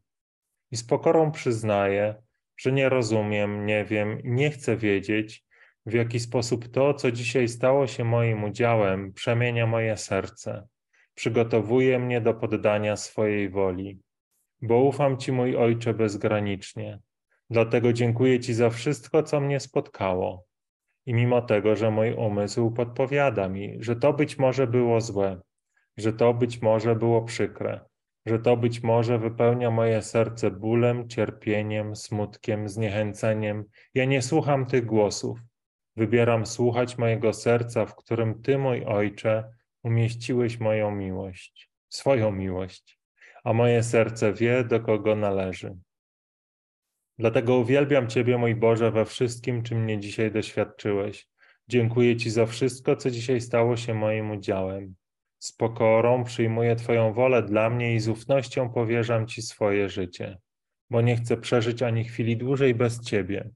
I 0.70 0.76
z 0.76 0.84
pokorą 0.84 1.30
przyznaję, 1.30 2.14
że 2.56 2.72
nie 2.72 2.88
rozumiem, 2.88 3.66
nie 3.66 3.84
wiem 3.84 4.20
i 4.22 4.30
nie 4.30 4.50
chcę 4.50 4.76
wiedzieć, 4.76 5.44
w 5.86 5.92
jaki 5.92 6.20
sposób 6.20 6.68
to, 6.68 6.94
co 6.94 7.12
dzisiaj 7.12 7.48
stało 7.48 7.86
się 7.86 8.04
moim 8.04 8.44
udziałem, 8.44 9.12
przemienia 9.12 9.66
moje 9.66 9.96
serce, 9.96 10.66
przygotowuje 11.14 11.98
mnie 11.98 12.20
do 12.20 12.34
poddania 12.34 12.96
swojej 12.96 13.50
woli 13.50 14.00
bo 14.62 14.78
ufam 14.78 15.16
Ci, 15.16 15.32
mój 15.32 15.56
Ojcze, 15.56 15.94
bezgranicznie. 15.94 16.98
Dlatego 17.50 17.92
dziękuję 17.92 18.40
Ci 18.40 18.54
za 18.54 18.70
wszystko, 18.70 19.22
co 19.22 19.40
mnie 19.40 19.60
spotkało. 19.60 20.44
I 21.06 21.14
mimo 21.14 21.42
tego, 21.42 21.76
że 21.76 21.90
mój 21.90 22.12
umysł 22.12 22.70
podpowiada 22.70 23.48
mi, 23.48 23.76
że 23.80 23.96
to 23.96 24.12
być 24.12 24.38
może 24.38 24.66
było 24.66 25.00
złe, 25.00 25.40
że 25.96 26.12
to 26.12 26.34
być 26.34 26.62
może 26.62 26.96
było 26.96 27.22
przykre, 27.22 27.80
że 28.26 28.38
to 28.38 28.56
być 28.56 28.82
może 28.82 29.18
wypełnia 29.18 29.70
moje 29.70 30.02
serce 30.02 30.50
bólem, 30.50 31.08
cierpieniem, 31.08 31.96
smutkiem, 31.96 32.68
zniechęceniem. 32.68 33.64
Ja 33.94 34.04
nie 34.04 34.22
słucham 34.22 34.66
tych 34.66 34.86
głosów. 34.86 35.40
Wybieram 35.96 36.46
słuchać 36.46 36.98
mojego 36.98 37.32
serca, 37.32 37.86
w 37.86 37.96
którym 37.96 38.42
Ty, 38.42 38.58
mój 38.58 38.84
Ojcze, 38.84 39.52
umieściłeś 39.82 40.60
moją 40.60 40.90
miłość, 40.90 41.70
swoją 41.88 42.32
miłość, 42.32 43.01
a 43.44 43.52
moje 43.52 43.82
serce 43.82 44.32
wie, 44.32 44.64
do 44.64 44.80
kogo 44.80 45.16
należy. 45.16 45.76
Dlatego 47.18 47.56
uwielbiam 47.56 48.08
Ciebie, 48.08 48.38
mój 48.38 48.54
Boże, 48.54 48.90
we 48.90 49.04
wszystkim, 49.04 49.62
czym 49.62 49.82
mnie 49.82 50.00
dzisiaj 50.00 50.32
doświadczyłeś. 50.32 51.28
Dziękuję 51.68 52.16
Ci 52.16 52.30
za 52.30 52.46
wszystko, 52.46 52.96
co 52.96 53.10
dzisiaj 53.10 53.40
stało 53.40 53.76
się 53.76 53.94
moim 53.94 54.30
udziałem. 54.30 54.94
Z 55.38 55.52
pokorą 55.52 56.24
przyjmuję 56.24 56.76
Twoją 56.76 57.12
wolę 57.12 57.42
dla 57.42 57.70
mnie 57.70 57.94
i 57.94 58.00
z 58.00 58.08
ufnością 58.08 58.70
powierzam 58.70 59.26
Ci 59.26 59.42
swoje 59.42 59.88
życie, 59.88 60.38
bo 60.90 61.00
nie 61.00 61.16
chcę 61.16 61.36
przeżyć 61.36 61.82
ani 61.82 62.04
chwili 62.04 62.36
dłużej 62.36 62.74
bez 62.74 63.00
Ciebie. 63.00 63.50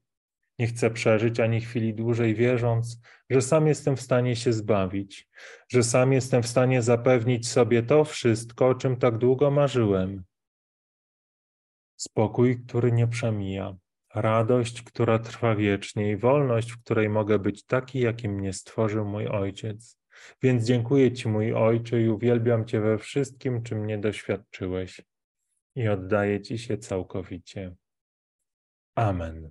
Nie 0.59 0.67
chcę 0.67 0.91
przeżyć 0.91 1.41
ani 1.41 1.61
chwili 1.61 1.95
dłużej, 1.95 2.35
wierząc, 2.35 3.01
że 3.31 3.43
sam 3.43 3.67
jestem 3.67 3.97
w 3.97 4.01
stanie 4.01 4.37
się 4.37 4.53
zbawić, 4.53 5.29
że 5.69 5.83
sam 5.83 6.13
jestem 6.13 6.43
w 6.43 6.49
stanie 6.49 6.83
zapewnić 6.83 7.49
sobie 7.49 7.83
to 7.83 8.05
wszystko, 8.05 8.69
o 8.69 8.75
czym 8.75 8.97
tak 8.97 9.19
długo 9.19 9.51
marzyłem. 9.51 10.25
Spokój, 11.97 12.65
który 12.67 12.93
nie 12.93 13.07
przemija, 13.07 13.77
radość, 14.15 14.83
która 14.83 15.19
trwa 15.19 15.55
wiecznie 15.55 16.11
i 16.11 16.17
wolność, 16.17 16.73
w 16.73 16.83
której 16.83 17.09
mogę 17.09 17.39
być 17.39 17.65
taki, 17.65 18.01
jakim 18.01 18.33
mnie 18.33 18.53
stworzył 18.53 19.05
mój 19.05 19.27
Ojciec. 19.27 19.99
Więc 20.43 20.65
dziękuję 20.65 21.13
Ci, 21.13 21.29
mój 21.29 21.53
Ojcze, 21.53 22.03
i 22.03 22.09
uwielbiam 22.09 22.65
Cię 22.65 22.81
we 22.81 22.99
wszystkim, 22.99 23.63
czym 23.63 23.79
mnie 23.79 23.99
doświadczyłeś, 23.99 25.01
i 25.75 25.89
oddaję 25.89 26.41
Ci 26.41 26.59
się 26.59 26.79
całkowicie. 26.79 27.77
Amen. 28.95 29.51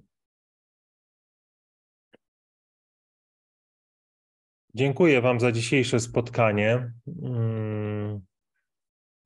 Dziękuję 4.78 5.22
Wam 5.22 5.40
za 5.40 5.52
dzisiejsze 5.52 6.00
spotkanie. 6.00 6.94
Mm, 7.24 8.22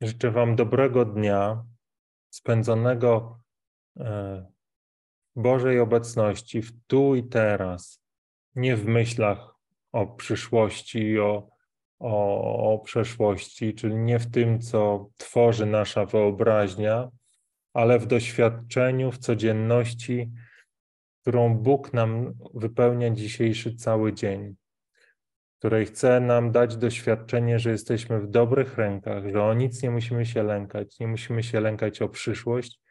życzę 0.01 0.31
Wam 0.31 0.55
dobrego 0.55 1.05
dnia, 1.05 1.63
spędzonego 2.29 3.39
e, 3.99 4.45
w 5.35 5.41
Bożej 5.41 5.79
obecności, 5.79 6.61
w 6.61 6.71
tu 6.87 7.15
i 7.15 7.23
teraz, 7.23 8.03
nie 8.55 8.75
w 8.75 8.85
myślach 8.85 9.55
o 9.91 10.07
przyszłości, 10.07 11.19
o, 11.19 11.49
o, 11.99 12.73
o 12.73 12.79
przeszłości, 12.79 13.73
czyli 13.73 13.95
nie 13.95 14.19
w 14.19 14.31
tym, 14.31 14.59
co 14.61 15.09
tworzy 15.17 15.65
nasza 15.65 16.05
wyobraźnia, 16.05 17.09
ale 17.73 17.99
w 17.99 18.07
doświadczeniu, 18.07 19.11
w 19.11 19.17
codzienności, 19.17 20.31
którą 21.21 21.57
Bóg 21.57 21.93
nam 21.93 22.33
wypełnia 22.53 23.09
dzisiejszy 23.09 23.75
cały 23.75 24.13
dzień 24.13 24.55
której 25.59 25.85
chce 25.85 26.19
nam 26.19 26.51
dać 26.51 26.77
doświadczenie, 26.77 27.59
że 27.59 27.71
jesteśmy 27.71 28.19
w 28.19 28.29
dobrych 28.29 28.77
rękach, 28.77 29.29
że 29.29 29.43
o 29.43 29.53
nic 29.53 29.83
nie 29.83 29.91
musimy 29.91 30.25
się 30.25 30.43
lękać, 30.43 30.99
nie 30.99 31.07
musimy 31.07 31.43
się 31.43 31.59
lękać 31.59 32.01
o 32.01 32.09
przyszłość, 32.09 32.81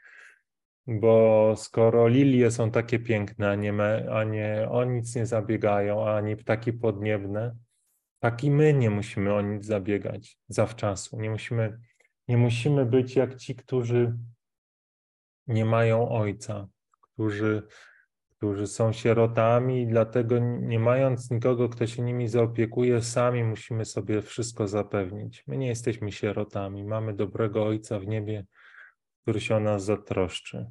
bo 0.87 1.55
skoro 1.57 2.09
lilie 2.09 2.51
są 2.51 2.71
takie 2.71 2.99
piękne, 2.99 3.51
a 3.51 3.55
nie, 3.55 3.73
a 4.11 4.25
nie 4.25 4.67
o 4.71 4.85
nic 4.85 5.15
nie 5.17 5.27
zabiegają, 5.27 6.09
ani 6.09 6.37
ptaki 6.37 6.73
podniebne, 6.73 7.57
tak 8.19 8.45
i 8.45 8.51
my 8.51 8.75
nie 8.75 8.91
musimy 8.91 9.35
o 9.35 9.41
nic 9.41 9.65
zabiegać 9.65 10.39
zawczasu. 10.49 11.21
Nie 11.21 11.31
musimy, 11.31 11.79
nie 12.29 12.37
musimy 12.37 12.87
być 12.87 13.17
jak 13.17 13.35
ci, 13.35 13.57
którzy 13.57 14.17
nie 15.47 15.65
mają 15.65 16.09
ojca, 16.09 16.69
którzy 17.01 17.63
którzy 18.39 18.67
są 18.67 18.93
sierotami 18.93 19.87
dlatego 19.87 20.39
nie 20.39 20.79
mając 20.79 21.31
nikogo, 21.31 21.69
kto 21.69 21.87
się 21.87 22.03
nimi 22.03 22.29
zaopiekuje, 22.29 23.03
sami 23.03 23.45
musimy 23.45 23.85
sobie 23.85 24.23
wszystko 24.23 24.69
zapewnić. 24.69 25.45
My 25.47 25.57
nie 25.57 25.67
jesteśmy 25.67 26.13
sierotami, 26.13 26.85
mamy 26.85 27.15
dobrego 27.15 27.65
Ojca 27.65 27.99
w 27.99 28.07
niebie, 28.07 28.47
który 29.23 29.41
się 29.41 29.57
o 29.57 29.61
nas 29.61 29.85
zatroszczy 29.85 30.67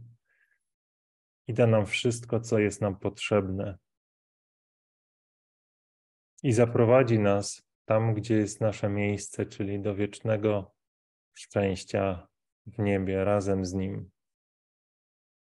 i 1.48 1.54
da 1.54 1.68
nam 1.68 1.86
wszystko, 1.86 2.40
co 2.40 2.60
jest 2.60 2.82
nam 2.82 3.00
potrzebne. 3.00 3.78
I 6.44 6.54
zaprowadzi 6.54 7.20
nas 7.20 7.64
tam, 7.86 8.14
gdzie 8.14 8.36
jest 8.36 8.62
nasze 8.62 8.90
miejsce, 8.90 9.46
czyli 9.46 9.82
do 9.82 9.96
wiecznego 9.96 10.76
szczęścia 11.34 12.28
w 12.66 12.80
niebie 12.80 13.24
razem 13.24 13.66
z 13.66 13.74
Nim. 13.74 14.10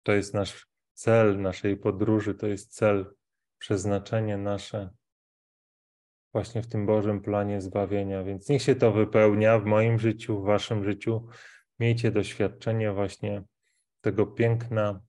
To 0.02 0.12
jest 0.12 0.34
nasz 0.34 0.73
cel 0.94 1.40
naszej 1.40 1.76
podróży, 1.76 2.34
to 2.34 2.46
jest 2.46 2.74
cel, 2.74 3.14
przeznaczenie 3.58 4.36
nasze 4.36 4.90
właśnie 6.34 6.62
w 6.62 6.66
tym 6.66 6.86
Bożym 6.86 7.20
planie 7.20 7.60
zbawienia. 7.60 8.24
Więc 8.24 8.48
niech 8.48 8.62
się 8.62 8.74
to 8.74 8.92
wypełnia 8.92 9.58
w 9.58 9.64
moim 9.64 9.98
życiu, 9.98 10.40
w 10.40 10.44
Waszym 10.44 10.84
życiu. 10.84 11.26
Miejcie 11.78 12.10
doświadczenie 12.10 12.92
właśnie 12.92 13.42
tego 14.00 14.26
piękna 14.26 15.00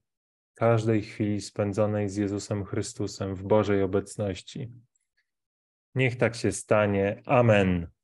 każdej 0.53 1.01
chwili 1.01 1.41
spędzonej 1.41 2.09
z 2.09 2.15
Jezusem 2.15 2.65
Chrystusem 2.65 3.35
w 3.35 3.43
Bożej 3.43 3.83
obecności. 3.83 4.71
Niech 5.95 6.15
tak 6.15 6.35
się 6.35 6.51
stanie. 6.51 7.21
Amen. 7.25 7.94